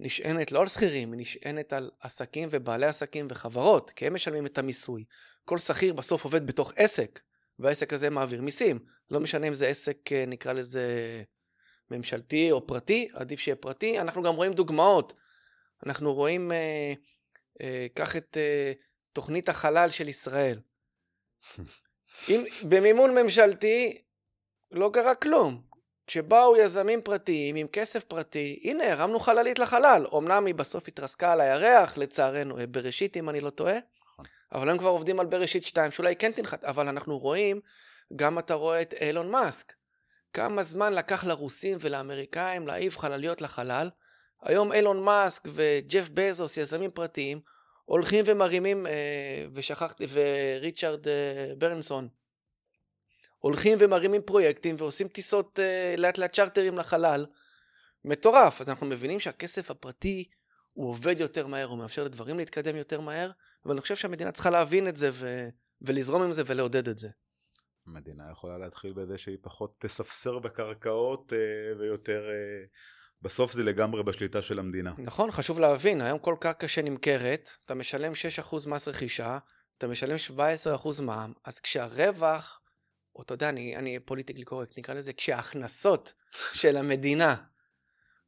נשענת 0.03 0.53
לא 0.53 0.61
על 0.61 0.69
שכירים, 0.69 1.13
היא 1.13 1.21
נשענת 1.21 1.73
על 1.73 1.91
עסקים 2.01 2.49
ובעלי 2.53 2.87
עסקים 2.87 3.27
וחברות, 3.31 3.91
כי 3.91 4.07
הם 4.07 4.15
משלמים 4.15 4.47
את 4.47 4.59
המיסוי. 4.59 5.05
כל 5.45 5.59
שכיר 5.59 5.93
בסוף 5.93 6.25
עובד 6.25 6.47
בתוך 6.47 6.73
עסק, 6.77 7.21
והעסק 7.59 7.93
הזה 7.93 8.11
מעביר 8.11 8.43
מיסים. 8.43 8.79
לא 9.11 9.21
משנה 9.21 9.49
אם 9.49 9.55
זה 9.55 9.69
עסק, 9.69 10.13
אה, 10.13 10.25
נקרא 10.27 10.53
לזה 10.53 10.87
ממשלתי 11.91 12.51
או 12.51 12.67
פרטי, 12.67 13.09
עדיף 13.15 13.41
שיהיה 13.41 13.57
פרטי. 13.57 14.01
אנחנו 14.01 14.23
גם 14.23 14.35
רואים 14.35 14.53
דוגמאות. 14.53 15.13
אנחנו 15.87 16.15
רואים, 16.15 16.53
אה, 16.53 16.93
אה, 17.61 17.87
קח 17.95 18.17
את 18.17 18.37
אה, 18.37 18.73
תוכנית 19.13 19.49
החלל 19.49 19.91
של 19.91 20.09
ישראל. 20.09 20.61
אם, 22.29 22.45
במימון 22.69 23.15
ממשלתי 23.15 24.03
לא 24.71 24.91
קרה 24.93 25.15
כלום. 25.15 25.72
כשבאו 26.07 26.57
יזמים 26.57 27.03
פרטיים 27.03 27.57
עם 27.57 27.67
כסף 27.67 28.05
פרטי, 28.05 28.61
הנה 28.65 28.93
הרמנו 28.93 29.21
חללית 29.21 29.59
לחלל. 29.59 30.07
אמנם 30.17 30.47
היא 30.47 30.55
בסוף 30.55 30.89
התרסקה 30.89 31.33
על 31.33 31.41
הירח, 31.41 31.97
לצערנו, 31.97 32.59
אה, 32.59 32.67
בראשית 32.67 33.17
אם 33.17 33.29
אני 33.29 33.41
לא 33.41 33.51
טועה, 33.51 33.79
נכון. 34.07 34.25
אבל 34.53 34.69
הם 34.69 34.79
כבר 34.79 34.89
עובדים 34.89 35.21
על 35.21 35.27
בראשית 35.27 35.65
2, 35.65 35.91
שאולי 35.91 36.17
כן 36.17 36.33
תנחת, 36.33 36.65
אבל 36.65 36.89
אנחנו 36.89 37.19
רואים, 37.19 37.61
גם 38.17 38.39
אתה 38.39 38.55
רואה 38.55 38.83
את 38.83 38.95
אילון 39.01 39.31
מאסק, 39.31 39.73
כמה 40.33 40.63
זמן 40.63 40.93
לקח 40.93 41.25
לרוסים 41.25 41.79
ולאמריקאים 41.81 42.67
להעיף 42.67 42.99
חלליות 42.99 43.41
לחלל. 43.41 43.91
היום 44.43 44.73
אילון 44.73 45.03
מאסק 45.05 45.49
וג'ף 45.55 46.09
בזוס, 46.15 46.57
יזמים 46.57 46.91
פרטיים, 46.91 47.41
הולכים 47.85 48.25
ומרימים, 48.29 48.87
אה, 48.87 48.93
ושכחתי, 49.53 50.07
וריצ'רד 50.13 51.09
אה, 51.09 51.55
ברנסון, 51.59 52.09
הולכים 53.43 53.79
ומרימים 53.81 54.23
פרויקטים 54.23 54.77
ועושים 54.79 55.09
טיסות 55.09 55.59
אה, 55.59 55.95
לאט 55.99 56.19
לאט 56.19 56.33
צ'רטרים 56.33 56.79
לחלל. 56.79 57.27
מטורף. 58.05 58.61
אז 58.61 58.69
אנחנו 58.69 58.87
מבינים 58.87 59.21
שהכסף 59.21 59.71
הפרטי 59.71 60.29
הוא 60.73 60.89
עובד 60.89 61.21
יותר 61.21 61.47
מהר, 61.47 61.67
הוא 61.67 61.79
מאפשר 61.79 62.05
לדברים 62.05 62.39
להתקדם 62.39 62.77
יותר 62.77 63.01
מהר, 63.01 63.31
ואני 63.65 63.81
חושב 63.81 63.97
שהמדינה 63.97 64.33
צריכה 64.33 64.51
להבין 64.51 64.89
את 64.89 64.97
זה 64.97 65.11
ו... 65.13 65.49
ולזרום 65.83 66.23
עם 66.23 66.33
זה 66.33 66.43
ולעודד 66.47 66.89
את 66.89 66.99
זה. 66.99 67.09
המדינה 67.87 68.25
יכולה 68.33 68.59
להתחיל 68.59 68.93
בזה 68.93 69.19
שהיא 69.19 69.39
פחות 69.43 69.75
תספסר 69.79 70.39
בקרקעות 70.39 71.33
אה, 71.33 71.79
ויותר... 71.79 72.23
אה, 72.31 72.67
בסוף 73.23 73.53
זה 73.53 73.63
לגמרי 73.63 74.03
בשליטה 74.03 74.43
של 74.43 74.59
המדינה. 74.59 74.93
נכון, 74.99 75.31
חשוב 75.31 75.61
להבין, 75.61 76.01
היום 76.01 76.19
כל 76.19 76.37
קרקע 76.41 76.69
שנמכרת, 76.69 77.51
אתה 77.65 77.75
משלם 77.75 78.13
6% 78.53 78.69
מס 78.69 78.89
רכישה, 78.89 79.39
אתה 79.79 79.87
משלם 79.87 80.17
17% 80.37 81.03
מע"מ, 81.03 81.33
אז 81.45 81.61
כשהרווח, 81.61 82.62
או 83.17 83.23
אתה 83.23 83.35
יודע, 83.35 83.49
אני, 83.49 83.77
אני 83.77 83.99
פוליטיקלי 84.01 84.45
קורקט, 84.45 84.79
נקרא 84.79 84.95
לזה, 84.95 85.13
כשההכנסות 85.13 86.13
של 86.53 86.77
המדינה 86.77 87.37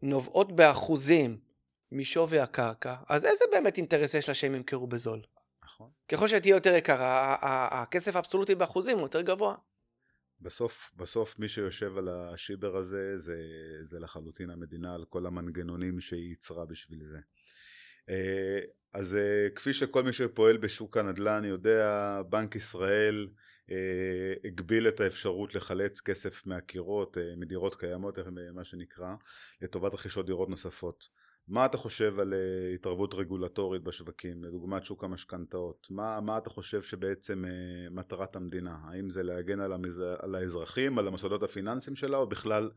נובעות 0.02 0.56
באחוזים 0.56 1.40
משווי 1.92 2.38
הקרקע, 2.38 2.94
אז 3.08 3.24
איזה 3.24 3.44
באמת 3.52 3.76
אינטרס 3.76 4.14
יש 4.14 4.28
לה 4.28 4.34
שהם 4.34 4.54
ימכרו 4.54 4.86
בזול? 4.86 5.22
נכון. 5.64 5.90
ככל 6.08 6.28
שתהיה 6.28 6.56
יותר 6.56 6.74
יקרה, 6.74 7.36
הכסף 7.82 8.16
האבסולוטי 8.16 8.54
באחוזים 8.54 8.96
הוא 8.96 9.04
יותר 9.04 9.20
גבוה. 9.20 9.54
בסוף, 10.40 10.92
בסוף 10.96 11.38
מי 11.38 11.48
שיושב 11.48 11.98
על 11.98 12.08
השיבר 12.08 12.76
הזה 12.76 13.18
זה, 13.18 13.36
זה 13.82 14.00
לחלוטין 14.00 14.50
המדינה 14.50 14.94
על 14.94 15.04
כל 15.08 15.26
המנגנונים 15.26 16.00
שהיא 16.00 16.28
ייצרה 16.28 16.64
בשביל 16.66 17.04
זה. 17.04 17.18
אה, 18.08 18.60
אז 18.92 19.14
אה, 19.14 19.50
כפי 19.54 19.72
שכל 19.72 20.02
מי 20.02 20.12
שפועל 20.12 20.56
בשוק 20.56 20.96
הנדל"ן 20.96 21.44
יודע, 21.44 22.20
בנק 22.28 22.56
ישראל 22.56 23.28
הגביל 24.44 24.88
את 24.88 25.00
האפשרות 25.00 25.54
לחלץ 25.54 26.00
כסף 26.00 26.46
מהקירות, 26.46 27.18
מדירות 27.36 27.74
קיימות, 27.74 28.18
מה 28.54 28.64
שנקרא, 28.64 29.14
לטובת 29.62 29.94
רכישות 29.94 30.26
דירות 30.26 30.48
נוספות. 30.48 31.08
מה 31.48 31.66
אתה 31.66 31.78
חושב 31.78 32.18
על 32.20 32.34
התערבות 32.74 33.14
רגולטורית 33.14 33.82
בשווקים, 33.82 34.44
לדוגמת 34.44 34.84
שוק 34.84 35.04
המשכנתאות? 35.04 35.86
מה, 35.90 36.20
מה 36.20 36.38
אתה 36.38 36.50
חושב 36.50 36.82
שבעצם 36.82 37.44
מטרת 37.90 38.36
המדינה? 38.36 38.76
האם 38.84 39.10
זה 39.10 39.22
להגן 39.22 39.60
על, 39.60 39.72
המז... 39.72 40.02
על 40.18 40.34
האזרחים, 40.34 40.98
על 40.98 41.08
המוסדות 41.08 41.42
הפיננסיים 41.42 41.96
שלה, 41.96 42.16
או 42.16 42.28
בכלל 42.28 42.70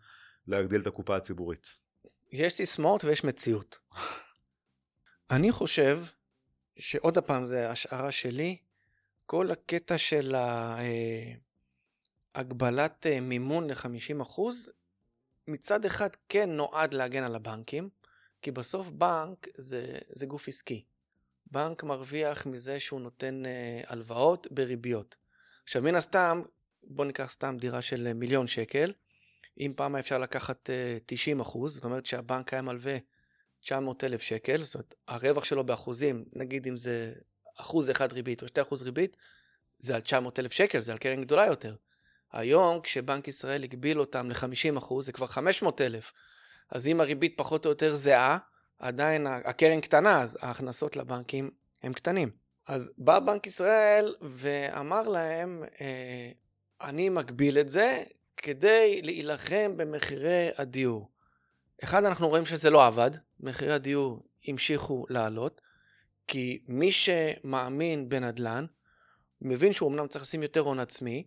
להגדיל 0.48 0.82
את 0.82 0.88
הקופה 0.88 1.16
הציבורית? 1.16 1.68
יש 2.32 2.54
סיסמאות 2.54 3.04
ויש 3.04 3.24
מציאות. 3.24 3.80
אני 5.32 5.52
חושב 5.52 6.00
שעוד 6.80 7.18
פעם 7.18 7.46
זה 7.46 7.70
השערה 7.70 8.12
שלי, 8.12 8.58
כל 9.28 9.52
הקטע 9.52 9.98
של 9.98 10.36
אה, 10.36 11.34
הגבלת 12.36 13.06
מימון 13.22 13.70
ל-50% 13.70 14.42
מצד 15.48 15.86
אחד 15.86 16.10
כן 16.30 16.50
נועד 16.50 16.94
להגן 16.94 17.24
על 17.24 17.36
הבנקים, 17.36 17.90
כי 18.42 18.52
בסוף 18.52 18.90
בנק 18.90 19.48
זה, 19.56 19.98
זה 20.08 20.26
גוף 20.26 20.48
עסקי. 20.48 20.84
בנק 21.52 21.84
מרוויח 21.84 22.46
מזה 22.46 22.80
שהוא 22.80 23.02
נותן 23.02 23.46
אה, 23.46 23.82
הלוואות 23.88 24.48
בריביות. 24.52 25.16
עכשיו 25.64 25.82
מן 25.82 25.96
הסתם, 25.96 26.42
בוא 26.84 27.06
ניקח 27.06 27.32
סתם 27.32 27.58
דירה 27.60 27.82
של 27.82 28.14
מיליון 28.14 28.48
שקל, 28.48 28.94
אם 29.60 29.74
פעם 29.76 29.96
אפשר 29.96 30.18
לקחת 30.18 30.70
אה, 30.70 30.98
90 31.06 31.40
אחוז, 31.40 31.76
זאת 31.76 31.84
אומרת 31.84 32.06
שהבנק 32.06 32.54
היה 32.54 32.62
מלווה 32.62 32.98
900 33.62 34.04
אלף 34.04 34.22
שקל, 34.22 34.64
זאת 34.64 34.76
אומרת 34.76 34.96
הרווח 35.08 35.44
שלו 35.44 35.66
באחוזים, 35.66 36.26
נגיד 36.34 36.68
אם 36.68 36.78
זה 36.78 37.14
אחוז 37.58 37.90
אחד 37.90 38.14
ריבית 38.14 38.42
או 38.42 38.48
שתי 38.48 38.62
אחוז 38.62 38.84
ריבית, 38.84 39.18
זה 39.80 39.96
על 39.96 40.02
900 40.02 40.40
אלף 40.40 40.52
שקל, 40.52 40.80
זה 40.80 40.92
על 40.92 40.98
קרן 40.98 41.24
גדולה 41.24 41.46
יותר. 41.46 41.76
היום 42.34 42.82
כשבנק 42.82 43.28
ישראל 43.28 43.64
הגביל 43.64 44.00
אותם 44.00 44.30
ל-50 44.30 44.78
אחוז, 44.78 45.06
זה 45.06 45.12
כבר 45.12 45.28
500 45.28 45.82
אלף. 45.82 46.14
אז 46.70 46.88
אם 46.88 47.02
הריבית 47.02 47.34
פחות 47.38 47.66
או 47.66 47.70
יותר 47.70 47.96
זהה, 47.96 48.38
עדיין 48.80 49.28
הקרן 49.28 49.82
קטנה, 49.82 50.22
אז 50.22 50.38
ההכנסות 50.42 50.96
לבנקים 50.96 51.52
הם 51.84 51.94
קטנים. 51.94 52.30
אז 52.68 52.92
בא 52.98 53.20
בנק 53.20 53.48
ישראל 53.48 54.16
ואמר 54.22 55.04
להם, 55.04 55.64
אה, 55.82 56.32
אני 56.82 57.10
מגביל 57.10 57.60
את 57.60 57.70
זה 57.70 58.04
כדי 58.38 59.02
להילחם 59.02 59.78
במחירי 59.78 60.50
הדיור. 60.58 61.10
אחד, 61.84 62.04
אנחנו 62.04 62.28
רואים 62.28 62.46
שזה 62.46 62.70
לא 62.70 62.86
עבד, 62.86 63.12
מחירי 63.40 63.74
הדיור 63.74 64.24
המשיכו 64.48 65.06
לעלות, 65.10 65.62
כי 66.28 66.60
מי 66.68 66.92
שמאמין 66.92 68.10
בנדל"ן, 68.10 68.66
מבין 69.42 69.74
שהוא 69.74 69.90
אמנם 69.90 70.08
צריך 70.08 70.22
לשים 70.22 70.44
יותר 70.44 70.60
הון 70.60 70.80
עצמי, 70.80 71.24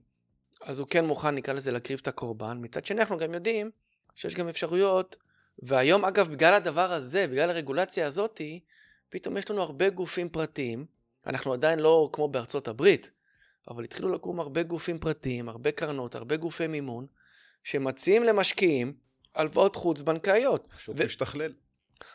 אז 0.61 0.79
הוא 0.79 0.87
כן 0.89 1.05
מוכן, 1.05 1.35
נקרא 1.35 1.55
לזה, 1.55 1.73
להקריב 1.73 1.99
את 2.03 2.09
הקורבן. 2.09 2.59
מצד 2.61 2.85
שני, 2.85 3.01
אנחנו 3.01 3.19
גם 3.19 3.35
יודעים 3.35 3.71
שיש 4.15 4.35
גם 4.35 4.49
אפשרויות 4.49 5.17
והיום 5.59 6.05
אגב 6.05 6.29
בגלל 6.29 6.55
הדבר 6.55 6.93
הזה, 6.93 7.27
בגלל 7.27 7.51
הרגולציה 7.51 8.07
הזאתי, 8.07 8.61
פתאום 9.09 9.37
יש 9.37 9.51
לנו 9.51 9.63
הרבה 9.63 9.91
גופים 9.91 10.29
פרטיים, 10.29 10.87
אנחנו 11.27 11.53
עדיין 11.53 11.79
לא 11.79 12.11
כמו 12.13 12.29
בארצות 12.29 12.69
הברית, 12.69 13.11
אבל 13.69 13.85
התחילו 13.85 14.13
לקום 14.13 14.41
הרבה 14.41 14.63
גופים 14.63 14.99
פרטיים, 14.99 15.49
הרבה 15.49 15.73
קרנות, 15.73 16.15
הרבה 16.15 16.37
גופי 16.37 16.67
מימון, 16.67 17.07
שמציעים 17.65 18.25
למשקיעים 18.25 18.93
הלוואות 19.35 19.77
חוץ 19.77 20.01
בנקאיות. 20.01 20.73
פשוט 20.77 20.97
ו... 20.99 21.05
משתכלל. 21.05 21.53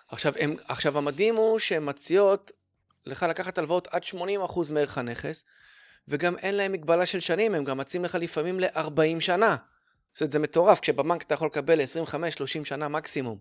עכשיו, 0.09 0.33
הם, 0.39 0.55
עכשיו 0.67 0.97
המדהים 0.97 1.35
הוא 1.35 1.59
שהן 1.59 1.89
מציעות 1.89 2.51
לך 3.05 3.23
לקחת 3.23 3.57
הלוואות 3.57 3.87
עד 3.91 4.03
80% 4.03 4.73
מערך 4.73 4.97
הנכס, 4.97 5.45
וגם 6.07 6.37
אין 6.37 6.55
להם 6.55 6.71
מגבלה 6.71 7.05
של 7.05 7.19
שנים, 7.19 7.55
הם 7.55 7.63
גם 7.63 7.77
מציעים 7.77 8.05
לך 8.05 8.15
לפעמים 8.15 8.59
ל-40 8.59 9.19
שנה. 9.19 9.55
זאת 10.13 10.21
אומרת, 10.21 10.31
זה 10.31 10.39
מטורף, 10.39 10.79
כשבבנק 10.79 11.23
אתה 11.23 11.33
יכול 11.33 11.47
לקבל 11.47 11.79
25-30 11.81 12.65
שנה 12.65 12.87
מקסימום. 12.87 13.37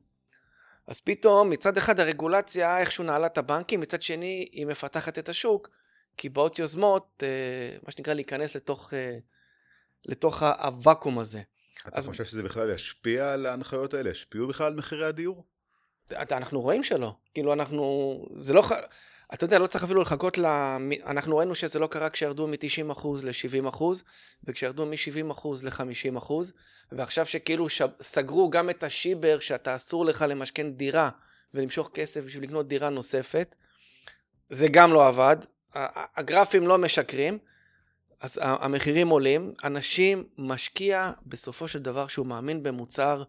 אז 0.87 1.01
פתאום, 1.01 1.51
מצד 1.51 1.77
אחד 1.77 2.01
הרגולציה 2.01 2.79
איכשהו 2.79 3.05
נעלה 3.05 3.27
את 3.27 3.39
הבנקים, 3.39 3.81
מצד 3.81 4.03
שני 4.03 4.49
היא 4.53 4.67
מפתחת 4.67 5.19
את 5.19 5.29
השוק, 5.29 5.69
כי 6.17 6.29
באות 6.29 6.59
יוזמות, 6.59 7.23
אה, 7.23 7.77
מה 7.83 7.93
שנקרא, 7.93 8.15
להיכנס 8.15 8.57
לתוך, 8.57 8.95
אה, 8.95 9.19
לתוך 10.05 10.43
הוואקום 10.43 11.19
הזה. 11.19 11.43
אתה 11.89 11.97
אז... 11.97 12.07
חושב 12.07 12.25
שזה 12.25 12.43
בכלל 12.43 12.71
ישפיע 12.71 13.33
על 13.33 13.47
ההנחיות 13.47 13.95
האלה? 13.95 14.11
ישפיעו 14.11 14.49
בכלל 14.49 14.67
על 14.67 14.75
מחירי 14.75 15.07
הדיור? 15.07 15.45
אנחנו 16.13 16.61
רואים 16.61 16.85
שלא. 16.85 17.15
כאילו 17.35 17.53
אנחנו, 17.53 18.17
זה 18.37 18.53
לא, 18.53 18.63
אתה 19.35 19.45
יודע, 19.45 19.59
לא 19.59 19.67
צריך 19.67 19.85
אפילו 19.85 20.03
לחכות 20.03 20.39
ל... 20.39 20.47
אנחנו 21.07 21.37
ראינו 21.37 21.55
שזה 21.55 21.79
לא 21.79 21.87
קרה 21.87 22.11
כשירדו 22.11 22.47
מ-90% 22.47 23.09
ל-70%, 23.23 23.83
וכשירדו 24.45 24.87
מ-70% 24.87 25.49
ל-50%, 25.63 26.33
ועכשיו 26.93 27.27
שכאילו 27.27 27.69
ש... 27.69 27.83
סגרו 28.01 28.51
גם 28.51 28.71
את 28.71 28.83
השיבר 28.83 29.39
שאתה 29.39 29.77
אסור 29.77 30.05
לך 30.05 30.25
למשכן 30.29 30.73
דירה 30.73 31.11
ולמשוך 31.55 31.91
כסף 31.95 32.25
בשביל 32.25 32.45
לקנות 32.45 32.69
דירה 32.69 32.91
נוספת, 32.91 33.55
זה 34.51 34.69
גם 34.69 34.93
לא 34.93 35.09
עבד. 35.09 35.37
הגרפים 36.17 36.67
לא 36.67 36.79
משקרים, 36.79 37.39
אז 38.21 38.39
המחירים 38.43 39.09
עולים. 39.09 39.55
אנשים 39.65 40.25
משקיע 40.39 41.13
בסופו 41.27 41.69
של 41.69 41.83
דבר 41.83 42.07
שהוא 42.07 42.27
מאמין 42.27 42.63
במוצר, 42.63 43.23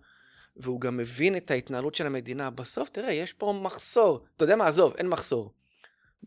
והוא 0.58 0.82
גם 0.82 0.98
מבין 0.98 1.38
את 1.38 1.52
ההתנהלות 1.52 1.96
של 1.96 2.06
המדינה. 2.06 2.50
בסוף, 2.50 2.90
תראה, 2.90 3.12
יש 3.12 3.34
פה 3.34 3.60
מחסור. 3.64 4.26
אתה 4.36 4.44
יודע 4.44 4.56
מה? 4.56 4.68
עזוב, 4.68 4.94
אין 4.98 5.08
מחסור. 5.08 5.54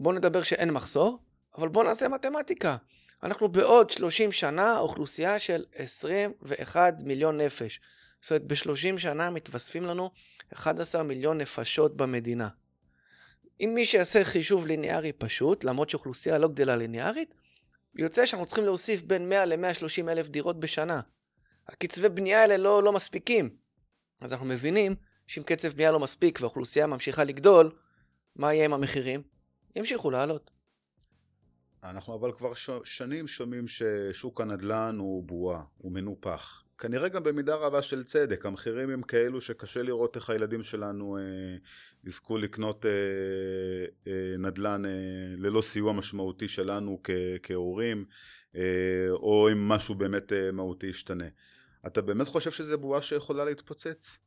בוא 0.01 0.13
נדבר 0.13 0.43
שאין 0.43 0.71
מחסור, 0.71 1.19
אבל 1.59 1.69
בוא 1.69 1.85
נעשה 1.85 2.09
מתמטיקה. 2.09 2.77
אנחנו 3.23 3.49
בעוד 3.49 3.91
30 3.91 4.33
שנה 4.33 4.79
אוכלוסייה 4.79 5.39
של 5.39 5.65
21 5.75 6.95
מיליון 7.03 7.41
נפש. 7.41 7.81
זאת 8.21 8.31
אומרת, 8.31 8.45
ב-30 8.45 8.99
שנה 8.99 9.31
מתווספים 9.31 9.85
לנו 9.85 10.11
11 10.53 11.03
מיליון 11.03 11.39
נפשות 11.39 11.97
במדינה. 11.97 12.49
אם 13.61 13.73
מי 13.75 13.87
שיעשה 13.87 14.25
חישוב 14.25 14.67
ליניארי 14.67 15.13
פשוט, 15.13 15.65
למרות 15.65 15.91
שאוכלוסייה 15.91 16.39
לא 16.39 16.49
גדלה 16.49 16.77
ליניארית, 16.77 17.35
יוצא 17.95 18.27
שאנחנו 18.27 18.47
צריכים 18.47 18.65
להוסיף 18.65 19.03
בין 19.03 19.29
100 19.29 19.45
ל-130 19.45 20.09
אלף 20.09 20.29
דירות 20.29 20.61
בשנה. 20.61 21.01
הקצבי 21.69 22.09
בנייה 22.09 22.43
האלה 22.43 22.57
לא, 22.57 22.83
לא 22.83 22.93
מספיקים. 22.93 23.51
אז 24.21 24.33
אנחנו 24.33 24.47
מבינים 24.47 24.97
שאם 25.27 25.43
קצב 25.43 25.69
בנייה 25.69 25.93
לא 25.93 26.01
מספיק 26.01 26.39
והאוכלוסייה 26.41 26.87
ממשיכה 26.87 27.25
לגדול, 27.25 27.71
מה 28.37 28.55
יהיה 28.55 28.65
עם 28.65 28.73
המחירים? 28.73 29.38
ימשיכו 29.77 30.11
לעלות. 30.11 30.51
אנחנו 31.85 32.15
אבל 32.15 32.33
כבר 32.33 32.55
ש... 32.55 32.71
שנים 32.85 33.27
שומעים 33.29 33.65
ששוק 33.69 34.41
הנדל"ן 34.41 34.97
הוא 34.99 35.25
בועה, 35.25 35.63
הוא 35.79 35.93
מנופח. 35.93 36.65
כנראה 36.79 37.09
גם 37.09 37.23
במידה 37.23 37.55
רבה 37.55 37.83
של 37.83 38.03
צדק, 38.03 38.47
המחירים 38.47 38.91
הם 38.91 39.03
כאלו 39.03 39.41
שקשה 39.41 39.83
לראות 39.83 40.17
איך 40.17 40.31
הילדים 40.31 40.63
שלנו 40.63 41.19
אה, 41.19 41.23
יזכו 42.05 42.39
לקנות 42.39 42.87
אה, 42.87 42.91
אה, 44.07 44.37
נדל"ן 44.39 44.85
אה, 44.85 44.91
ללא 45.37 45.63
סיוע 45.63 45.93
משמעותי 45.93 46.49
שלנו 46.49 47.01
כ- 47.05 47.11
כהורים, 47.43 48.05
אה, 48.57 48.61
או 49.11 49.49
אם 49.53 49.69
משהו 49.69 49.95
באמת 49.95 50.33
אה, 50.33 50.53
מהותי 50.53 50.87
ישתנה. 50.87 51.29
אתה 51.87 52.03
באמת 52.03 52.29
חושב 52.29 52.51
שזו 52.51 52.79
בועה 52.79 53.03
שיכולה 53.03 53.45
להתפוצץ? 53.45 54.19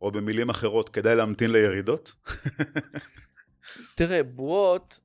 או 0.00 0.12
במילים 0.12 0.50
אחרות, 0.50 0.88
כדאי 0.88 1.16
להמתין 1.16 1.52
לירידות? 1.52 2.12
תראה, 3.94 4.22
בועות, 4.22 5.00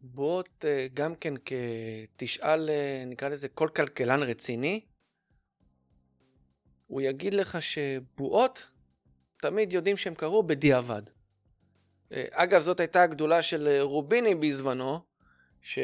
בועות 0.00 0.64
אה, 0.64 0.86
גם 0.94 1.14
כן 1.14 1.34
כתשאל, 1.44 2.70
אה, 2.70 3.04
נקרא 3.06 3.28
לזה 3.28 3.48
כל 3.48 3.68
כלכלן 3.76 4.22
רציני, 4.22 4.80
הוא 6.86 7.00
יגיד 7.00 7.34
לך 7.34 7.62
שבועות 7.62 8.70
תמיד 9.40 9.72
יודעים 9.72 9.96
שהם 9.96 10.14
קרו 10.14 10.42
בדיעבד. 10.42 11.02
אה, 12.12 12.24
אגב, 12.30 12.60
זאת 12.60 12.80
הייתה 12.80 13.02
הגדולה 13.02 13.42
של 13.42 13.78
רוביני 13.80 14.34
בזמנו, 14.34 15.00
ש... 15.62 15.78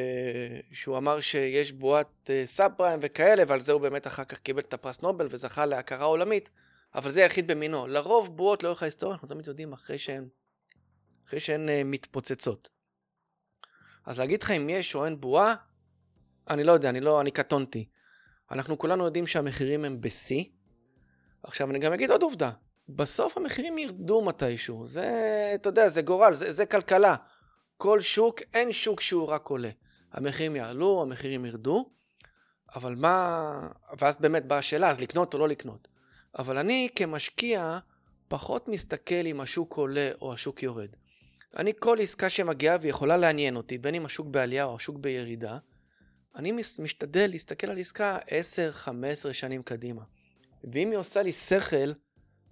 שהוא 0.73 0.99
אמר 0.99 1.21
שיש 1.21 1.73
בועת 1.73 2.31
סאב 2.45 2.73
פריים 2.77 2.99
וכאלה, 3.03 3.43
ועל 3.49 3.61
זה 3.61 3.73
הוא 3.73 3.81
באמת 3.81 4.07
אחר 4.07 4.25
כך 4.25 4.39
קיבל 4.39 4.61
את 4.61 4.75
הפרס 4.75 5.03
נובל 5.03 5.29
וזכה 5.31 5.67
להכרה 5.67 6.05
עולמית, 6.05 6.51
אבל 6.95 7.11
זה 7.11 7.23
היחיד 7.23 7.47
במינו. 7.47 7.87
לרוב 7.87 8.37
בועות 8.37 8.63
לאורך 8.63 8.83
ההיסטוריה 8.83 9.15
אנחנו 9.15 9.29
תמיד 9.29 9.47
יודעים 9.47 9.73
אחרי 9.73 9.99
שהן, 9.99 10.29
אחרי 11.29 11.41
שהן 11.41 11.69
uh, 11.69 11.73
מתפוצצות. 11.85 12.69
אז 14.07 14.19
להגיד 14.19 14.43
לך 14.43 14.51
אם 14.51 14.69
יש 14.69 14.95
או 14.95 15.05
אין 15.05 15.21
בועה, 15.21 15.55
אני 16.51 16.65
לא 16.65 16.73
יודע, 16.73 16.89
אני 16.89 17.01
לא, 17.01 17.21
אני 17.21 17.31
קטונתי. 17.31 17.89
אנחנו 18.51 18.79
כולנו 18.79 19.05
יודעים 19.05 19.27
שהמחירים 19.27 19.85
הם 19.85 20.01
בשיא. 20.01 20.45
עכשיו 21.43 21.71
אני 21.71 21.79
גם 21.79 21.93
אגיד 21.93 22.11
עוד 22.11 22.23
עובדה, 22.23 22.51
בסוף 22.89 23.37
המחירים 23.37 23.79
ירדו 23.79 24.23
מתישהו, 24.23 24.87
זה, 24.87 25.53
אתה 25.55 25.69
יודע, 25.69 25.89
זה 25.89 26.03
גורל, 26.03 26.35
זה, 26.35 26.53
זה 26.53 26.67
כלכלה. 26.67 27.17
כל 27.77 28.01
שוק, 28.01 28.41
אין 28.55 28.73
שוק 28.73 29.01
שהוא 29.01 29.29
רק 29.29 29.47
עולה. 29.47 29.71
המחירים 30.13 30.57
יעלו, 30.57 31.03
המחירים 31.03 31.45
ירדו, 31.45 31.91
אבל 32.75 32.95
מה... 32.95 33.69
ואז 34.01 34.17
באמת 34.17 34.47
באה 34.47 34.59
השאלה, 34.59 34.89
אז 34.89 35.01
לקנות 35.01 35.35
או 35.35 35.39
לא 35.39 35.49
לקנות. 35.49 35.89
אבל 36.39 36.59
אני 36.59 36.89
כמשקיע 36.97 37.79
פחות 38.29 38.69
מסתכל 38.69 39.27
אם 39.27 39.41
השוק 39.41 39.75
עולה 39.75 40.11
או 40.21 40.33
השוק 40.33 40.63
יורד. 40.63 40.89
אני 41.57 41.73
כל 41.79 41.99
עסקה 42.01 42.31
שמגיעה 42.31 42.77
ויכולה 42.81 43.17
לעניין 43.17 43.57
אותי, 43.57 43.79
בין 43.79 43.95
אם 43.95 44.07
השוק 44.07 44.27
בעלייה 44.27 44.65
או 44.65 44.77
השוק 44.77 44.97
בירידה, 44.99 45.59
אני 46.37 46.53
משתדל 46.79 47.31
להסתכל 47.31 47.71
על 47.71 47.79
עסקה 47.79 48.19
10-15 48.87 49.33
שנים 49.33 49.63
קדימה. 49.63 50.03
ואם 50.73 50.91
היא 50.91 50.99
עושה 50.99 51.23
לי 51.23 51.33
שכל, 51.33 51.93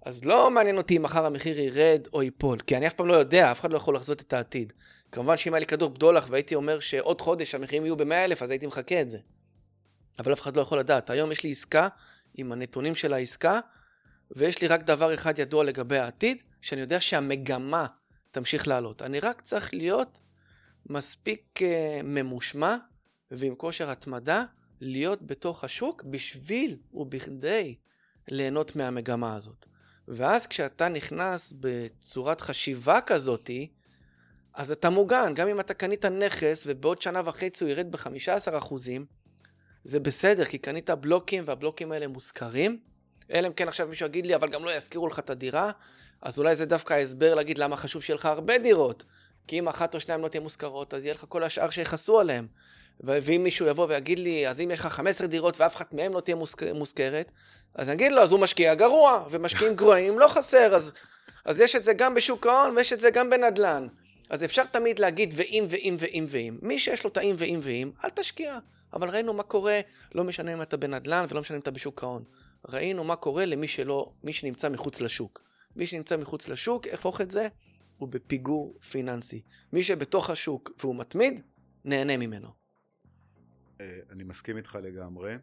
אז 0.05 0.25
לא 0.25 0.51
מעניין 0.51 0.77
אותי 0.77 0.97
אם 0.97 1.03
מחר 1.03 1.25
המחיר 1.25 1.59
ירד 1.59 2.07
או 2.13 2.23
ייפול, 2.23 2.59
כי 2.59 2.77
אני 2.77 2.87
אף 2.87 2.93
פעם 2.93 3.07
לא 3.07 3.13
יודע, 3.13 3.51
אף 3.51 3.59
אחד 3.59 3.71
לא 3.71 3.77
יכול 3.77 3.95
לחזות 3.95 4.21
את 4.21 4.33
העתיד. 4.33 4.73
כמובן 5.11 5.37
שאם 5.37 5.53
היה 5.53 5.59
לי 5.59 5.65
כדור 5.65 5.89
בדולח 5.89 6.27
והייתי 6.29 6.55
אומר 6.55 6.79
שעוד 6.79 7.21
חודש 7.21 7.55
המחירים 7.55 7.85
יהיו 7.85 7.97
ב-100 7.97 8.13
אלף, 8.13 8.41
אז 8.41 8.49
הייתי 8.49 8.67
מחכה 8.67 9.01
את 9.01 9.09
זה. 9.09 9.17
אבל 10.19 10.33
אף 10.33 10.41
אחד 10.41 10.55
לא 10.55 10.61
יכול 10.61 10.79
לדעת. 10.79 11.09
היום 11.09 11.31
יש 11.31 11.43
לי 11.43 11.51
עסקה 11.51 11.87
עם 12.33 12.51
הנתונים 12.51 12.95
של 12.95 13.13
העסקה, 13.13 13.59
ויש 14.35 14.61
לי 14.61 14.67
רק 14.67 14.83
דבר 14.83 15.13
אחד 15.13 15.39
ידוע 15.39 15.63
לגבי 15.63 15.97
העתיד, 15.97 16.43
שאני 16.61 16.81
יודע 16.81 17.01
שהמגמה 17.01 17.85
תמשיך 18.31 18.67
לעלות. 18.67 19.01
אני 19.01 19.19
רק 19.19 19.41
צריך 19.41 19.73
להיות 19.73 20.19
מספיק 20.85 21.59
uh, 21.59 21.63
ממושמע 22.03 22.77
ועם 23.31 23.55
כושר 23.55 23.89
התמדה, 23.89 24.43
להיות 24.81 25.21
בתוך 25.27 25.63
השוק 25.63 26.03
בשביל 26.03 26.77
ובכדי 26.93 27.75
ליהנות 28.27 28.75
מהמגמה 28.75 29.35
הזאת. 29.35 29.65
ואז 30.07 30.47
כשאתה 30.47 30.89
נכנס 30.89 31.53
בצורת 31.59 32.41
חשיבה 32.41 33.01
כזאתי, 33.01 33.71
אז 34.53 34.71
אתה 34.71 34.89
מוגן, 34.89 35.33
גם 35.35 35.47
אם 35.47 35.59
אתה 35.59 35.73
קנית 35.73 36.05
נכס 36.05 36.63
ובעוד 36.65 37.01
שנה 37.01 37.21
וחצי 37.25 37.63
הוא 37.63 37.71
ירד 37.71 37.91
ב-15%, 37.91 38.75
זה 39.83 39.99
בסדר, 39.99 40.45
כי 40.45 40.57
קנית 40.57 40.89
בלוקים 40.89 41.43
והבלוקים 41.47 41.91
האלה 41.91 42.07
מושכרים. 42.07 42.79
אלא 43.31 43.47
אם 43.47 43.53
כן 43.53 43.67
עכשיו 43.67 43.87
מישהו 43.87 44.05
יגיד 44.05 44.25
לי, 44.25 44.35
אבל 44.35 44.49
גם 44.49 44.65
לא 44.65 44.71
ישכירו 44.71 45.07
לך 45.07 45.19
את 45.19 45.29
הדירה, 45.29 45.71
אז 46.21 46.39
אולי 46.39 46.55
זה 46.55 46.65
דווקא 46.65 46.93
ההסבר 46.93 47.35
להגיד 47.35 47.57
למה 47.57 47.77
חשוב 47.77 48.03
שיהיה 48.03 48.15
לך 48.15 48.25
הרבה 48.25 48.57
דירות. 48.57 49.03
כי 49.47 49.59
אם 49.59 49.67
אחת 49.67 49.95
או 49.95 49.99
שניים 49.99 50.21
לא 50.21 50.27
תהיה 50.27 50.41
מושכרות, 50.41 50.93
אז 50.93 51.05
יהיה 51.05 51.13
לך 51.13 51.25
כל 51.29 51.43
השאר 51.43 51.69
שיכסו 51.69 52.19
עליהם. 52.19 52.47
ואם 52.99 53.43
מישהו 53.43 53.67
יבוא 53.67 53.85
ויגיד 53.89 54.19
לי, 54.19 54.47
אז 54.47 54.61
אם 54.61 54.71
יש 54.71 54.79
לך 54.79 54.87
15 54.87 55.27
דירות 55.27 55.59
ואף 55.59 55.75
אחת 55.75 55.93
מהן 55.93 56.13
לא 56.13 56.21
תהיה 56.21 56.35
מושכרת, 56.73 57.31
אז 57.75 57.89
אני 57.89 57.95
אגיד 57.95 58.11
לו, 58.11 58.21
אז 58.21 58.31
הוא 58.31 58.39
משקיע 58.39 58.75
גרוע, 58.75 59.25
ומשקיעים 59.29 59.75
גרועים 59.75 60.19
לא 60.19 60.27
חסר, 60.27 60.75
אז, 60.75 60.91
אז 61.45 61.61
יש 61.61 61.75
את 61.75 61.83
זה 61.83 61.93
גם 61.93 62.15
בשוק 62.15 62.47
ההון 62.47 62.77
ויש 62.77 62.93
את 62.93 62.99
זה 62.99 63.09
גם 63.11 63.29
בנדל"ן. 63.29 63.87
אז 64.29 64.43
אפשר 64.43 64.63
תמיד 64.63 64.99
להגיד 64.99 65.33
ואם 65.37 65.65
ואם 65.69 65.95
ואם 65.99 66.25
ואם. 66.29 66.57
מי 66.61 66.79
שיש 66.79 67.03
לו 67.03 67.09
את 67.09 67.17
האם 67.17 67.35
ואם 67.37 67.59
ואם, 67.63 67.91
אל 68.03 68.09
תשקיע. 68.09 68.57
אבל 68.93 69.09
ראינו 69.09 69.33
מה 69.33 69.43
קורה, 69.43 69.79
לא 70.15 70.23
משנה 70.23 70.53
אם 70.53 70.61
אתה 70.61 70.77
בנדל"ן 70.77 71.25
ולא 71.29 71.41
משנה 71.41 71.57
אם 71.57 71.61
אתה 71.61 71.71
בשוק 71.71 72.03
ההון. 72.03 72.23
ראינו 72.67 73.03
מה 73.03 73.15
קורה 73.15 73.45
למי 73.45 73.67
שלא, 73.67 74.13
מי 74.23 74.33
שנמצא 74.33 74.69
מחוץ 74.69 75.01
לשוק. 75.01 75.43
מי 75.75 75.85
שנמצא 75.85 76.17
מחוץ 76.17 76.49
לשוק, 76.49 76.87
הפוך 76.87 77.21
את 77.21 77.31
זה, 77.31 77.47
הוא 77.97 78.09
בפיגור 78.09 78.79
פיננסי. 78.91 79.41
מי 79.73 79.83
שבתוך 79.83 80.29
השוק 80.29 80.71
והוא 80.79 80.95
מתמיד, 80.95 81.41
נהנה 81.85 82.17
ממנו. 82.17 82.49
אה, 83.81 83.99
אני 84.09 84.23
מסכים 84.23 84.57
איתך 84.57 84.77
לגמרי. 84.83 85.35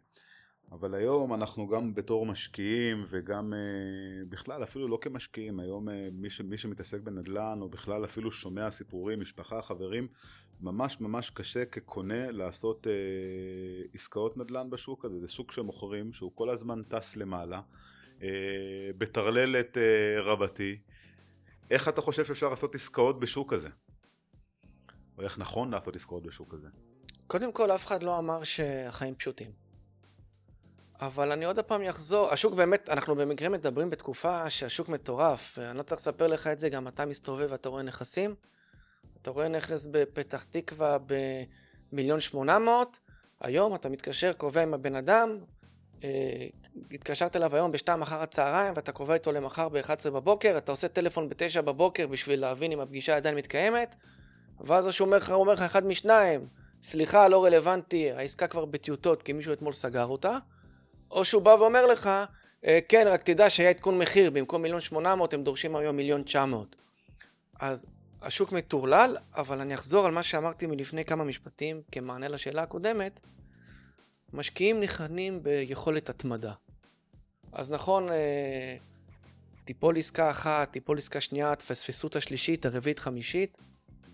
אבל 0.71 0.95
היום 0.95 1.33
אנחנו 1.33 1.67
גם 1.67 1.93
בתור 1.93 2.25
משקיעים 2.25 3.05
וגם 3.09 3.53
uh, 3.53 4.25
בכלל 4.29 4.63
אפילו 4.63 4.87
לא 4.87 4.97
כמשקיעים 5.01 5.59
היום 5.59 5.89
uh, 5.89 5.91
מי, 6.11 6.29
ש, 6.29 6.41
מי 6.41 6.57
שמתעסק 6.57 7.01
בנדל"ן 7.01 7.57
או 7.61 7.69
בכלל 7.69 8.05
אפילו 8.05 8.31
שומע 8.31 8.71
סיפורים 8.71 9.19
משפחה 9.19 9.61
חברים 9.61 10.07
ממש 10.61 11.01
ממש 11.01 11.29
קשה 11.29 11.65
כקונה 11.65 12.31
לעשות 12.31 12.87
uh, 12.87 12.89
עסקאות 13.93 14.37
נדל"ן 14.37 14.69
בשוק 14.69 15.05
הזה 15.05 15.19
זה 15.19 15.27
שוק 15.27 15.51
שמוכרים 15.51 16.13
שהוא 16.13 16.31
כל 16.35 16.49
הזמן 16.49 16.83
טס 16.83 17.15
למעלה 17.15 17.61
uh, 18.19 18.21
בטרללת 18.97 19.77
uh, 19.77 20.21
רבתי 20.21 20.79
איך 21.71 21.89
אתה 21.89 22.01
חושב 22.01 22.25
שאפשר 22.25 22.49
לעשות 22.49 22.75
עסקאות 22.75 23.19
בשוק 23.19 23.53
הזה? 23.53 23.69
או 25.17 25.23
איך 25.23 25.37
נכון 25.37 25.71
לעשות 25.71 25.95
עסקאות 25.95 26.23
בשוק 26.23 26.53
הזה? 26.53 26.67
קודם 27.27 27.53
כל 27.53 27.71
אף 27.71 27.85
אחד 27.85 28.03
לא 28.03 28.19
אמר 28.19 28.43
שהחיים 28.43 29.15
פשוטים 29.15 29.51
אבל 31.01 31.31
אני 31.31 31.45
עוד 31.45 31.59
פעם 31.59 31.81
אחזור, 31.81 32.29
השוק 32.29 32.53
באמת, 32.53 32.89
אנחנו 32.89 33.15
במקרה 33.15 33.49
מדברים 33.49 33.89
בתקופה 33.89 34.49
שהשוק 34.49 34.89
מטורף, 34.89 35.59
אני 35.59 35.77
לא 35.77 35.83
צריך 35.83 36.01
לספר 36.01 36.27
לך 36.27 36.47
את 36.47 36.59
זה, 36.59 36.69
גם 36.69 36.87
אתה 36.87 37.05
מסתובב 37.05 37.47
ואתה 37.51 37.69
רואה 37.69 37.83
נכסים, 37.83 38.35
אתה 39.21 39.31
רואה 39.31 39.47
נכס 39.47 39.87
בפתח 39.91 40.45
תקווה 40.49 40.97
במיליון 41.91 42.19
שמונה 42.19 42.59
מאות, 42.59 42.99
היום 43.41 43.75
אתה 43.75 43.89
מתקשר, 43.89 44.33
קובע 44.33 44.63
עם 44.63 44.73
הבן 44.73 44.95
אדם, 44.95 45.37
אה, 46.03 46.47
התקשרת 46.91 47.35
אליו 47.35 47.55
היום 47.55 47.71
בשתיים 47.71 48.01
אחר 48.01 48.21
הצהריים 48.21 48.73
ואתה 48.75 48.91
קובע 48.91 49.13
איתו 49.13 49.31
למחר 49.31 49.69
ב-11 49.69 50.09
בבוקר, 50.09 50.57
אתה 50.57 50.71
עושה 50.71 50.87
טלפון 50.87 51.29
ב-9 51.29 51.61
בבוקר 51.61 52.07
בשביל 52.07 52.41
להבין 52.41 52.71
אם 52.71 52.79
הפגישה 52.79 53.15
עדיין 53.15 53.35
מתקיימת, 53.35 53.95
ואז 54.59 54.85
הוא 54.85 54.93
אומר 55.07 55.17
לך, 55.17 55.31
אומר 55.31 55.53
לך 55.53 55.61
אחד 55.61 55.85
משניים, 55.85 56.47
סליחה, 56.83 57.27
לא 57.27 57.45
רלוונטי, 57.45 58.11
העסקה 58.11 58.47
כבר 58.47 58.65
בטיוטות 58.65 59.23
כי 59.23 59.33
מישהו 59.33 59.53
אתמול 59.53 59.73
סגר 59.73 60.05
אותה, 60.05 60.37
או 61.11 61.25
שהוא 61.25 61.41
בא 61.41 61.49
ואומר 61.49 61.85
לך, 61.85 62.09
אה, 62.65 62.79
כן, 62.89 63.07
רק 63.09 63.23
תדע 63.23 63.49
שהיה 63.49 63.69
עדכון 63.69 63.97
מחיר, 63.97 64.31
במקום 64.31 64.61
מיליון 64.61 64.81
שמונה 64.81 65.15
מאות 65.15 65.33
הם 65.33 65.43
דורשים 65.43 65.75
היום 65.75 65.95
מיליון 65.95 66.23
תשע 66.23 66.45
מאות. 66.45 66.75
אז 67.59 67.85
השוק 68.21 68.51
מטורלל, 68.51 69.17
אבל 69.35 69.59
אני 69.59 69.75
אחזור 69.75 70.05
על 70.05 70.11
מה 70.11 70.23
שאמרתי 70.23 70.65
מלפני 70.65 71.05
כמה 71.05 71.23
משפטים 71.23 71.81
כמענה 71.91 72.27
לשאלה 72.27 72.63
הקודמת. 72.63 73.19
משקיעים 74.33 74.81
נכנים 74.81 75.43
ביכולת 75.43 76.09
התמדה. 76.09 76.53
אז 77.51 77.71
נכון, 77.71 78.09
אה, 78.09 78.77
תיפול 79.65 79.97
עסקה 79.97 80.29
אחת, 80.29 80.71
תיפול 80.71 80.97
עסקה 80.97 81.21
שנייה, 81.21 81.55
תפספסו 81.55 82.07
את 82.07 82.15
השלישית, 82.15 82.65
הרביעית, 82.65 82.99
חמישית. 82.99 83.57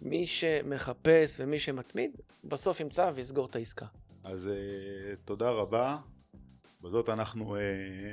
מי 0.01 0.27
שמחפש 0.27 1.35
ומי 1.39 1.59
שמתמיד, 1.59 2.11
בסוף 2.43 2.79
ימצא 2.79 3.11
ויסגור 3.15 3.45
את 3.45 3.55
העסקה. 3.55 3.85
אז 4.23 4.49
uh, 4.53 5.15
תודה 5.25 5.49
רבה. 5.49 5.97
בזאת 6.85 7.09
אנחנו 7.09 7.55
אה, 7.55 7.61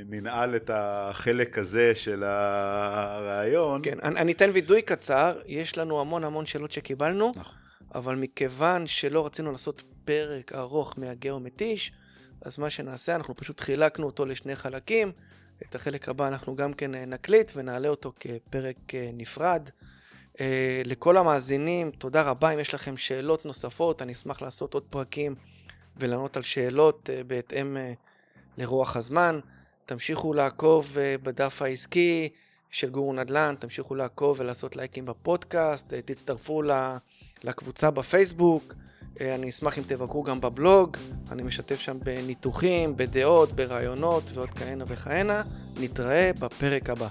ננעל 0.06 0.56
את 0.56 0.70
החלק 0.74 1.58
הזה 1.58 1.94
של 1.94 2.24
הרעיון. 2.24 3.80
כן, 3.84 3.98
אני, 4.02 4.20
אני 4.20 4.32
אתן 4.32 4.50
וידוי 4.52 4.82
קצר, 4.82 5.40
יש 5.46 5.78
לנו 5.78 6.00
המון 6.00 6.24
המון 6.24 6.46
שאלות 6.46 6.72
שקיבלנו, 6.72 7.32
נכון. 7.36 7.54
אבל 7.94 8.16
מכיוון 8.16 8.86
שלא 8.86 9.26
רצינו 9.26 9.52
לעשות 9.52 9.82
פרק 10.04 10.52
ארוך 10.52 10.94
מהגאו 10.96 11.40
מתיש, 11.40 11.92
אז 12.40 12.58
מה 12.58 12.70
שנעשה, 12.70 13.14
אנחנו 13.14 13.36
פשוט 13.36 13.60
חילקנו 13.60 14.06
אותו 14.06 14.26
לשני 14.26 14.56
חלקים. 14.56 15.12
את 15.62 15.74
החלק 15.74 16.08
הבא 16.08 16.28
אנחנו 16.28 16.56
גם 16.56 16.74
כן 16.74 16.94
אה, 16.94 17.04
נקליט 17.04 17.52
ונעלה 17.56 17.88
אותו 17.88 18.12
כפרק 18.20 18.94
אה, 18.94 19.10
נפרד. 19.12 19.70
אה, 20.40 20.82
לכל 20.84 21.16
המאזינים, 21.16 21.90
תודה 21.90 22.22
רבה. 22.22 22.50
אם 22.50 22.58
יש 22.58 22.74
לכם 22.74 22.96
שאלות 22.96 23.46
נוספות, 23.46 24.02
אני 24.02 24.12
אשמח 24.12 24.42
לעשות 24.42 24.74
עוד 24.74 24.82
פרקים 24.90 25.34
ולענות 25.96 26.36
על 26.36 26.42
שאלות 26.42 27.10
בהתאם 27.26 27.76
לרוח 28.58 28.96
הזמן. 28.96 29.40
תמשיכו 29.86 30.34
לעקוב 30.34 30.98
אה, 30.98 31.14
בדף 31.22 31.62
העסקי 31.62 32.28
של 32.70 32.90
גורו 32.90 33.12
נדל"ן, 33.12 33.54
תמשיכו 33.58 33.94
לעקוב 33.94 34.40
ולעשות 34.40 34.76
לייקים 34.76 35.06
בפודקאסט, 35.06 35.94
אה, 35.94 36.02
תצטרפו 36.02 36.62
לקבוצה 37.44 37.90
בפייסבוק, 37.90 38.74
אה, 39.20 39.34
אני 39.34 39.48
אשמח 39.48 39.78
אם 39.78 39.82
תבקרו 39.86 40.22
גם 40.22 40.40
בבלוג, 40.40 40.96
אני 41.32 41.42
משתף 41.42 41.80
שם 41.80 41.98
בניתוחים, 42.00 42.96
בדעות, 42.96 43.52
ברעיונות 43.52 44.22
ועוד 44.34 44.50
כהנה 44.50 44.84
וכהנה. 44.86 45.42
נתראה 45.80 46.30
בפרק 46.40 46.90
הבא. 46.90 47.08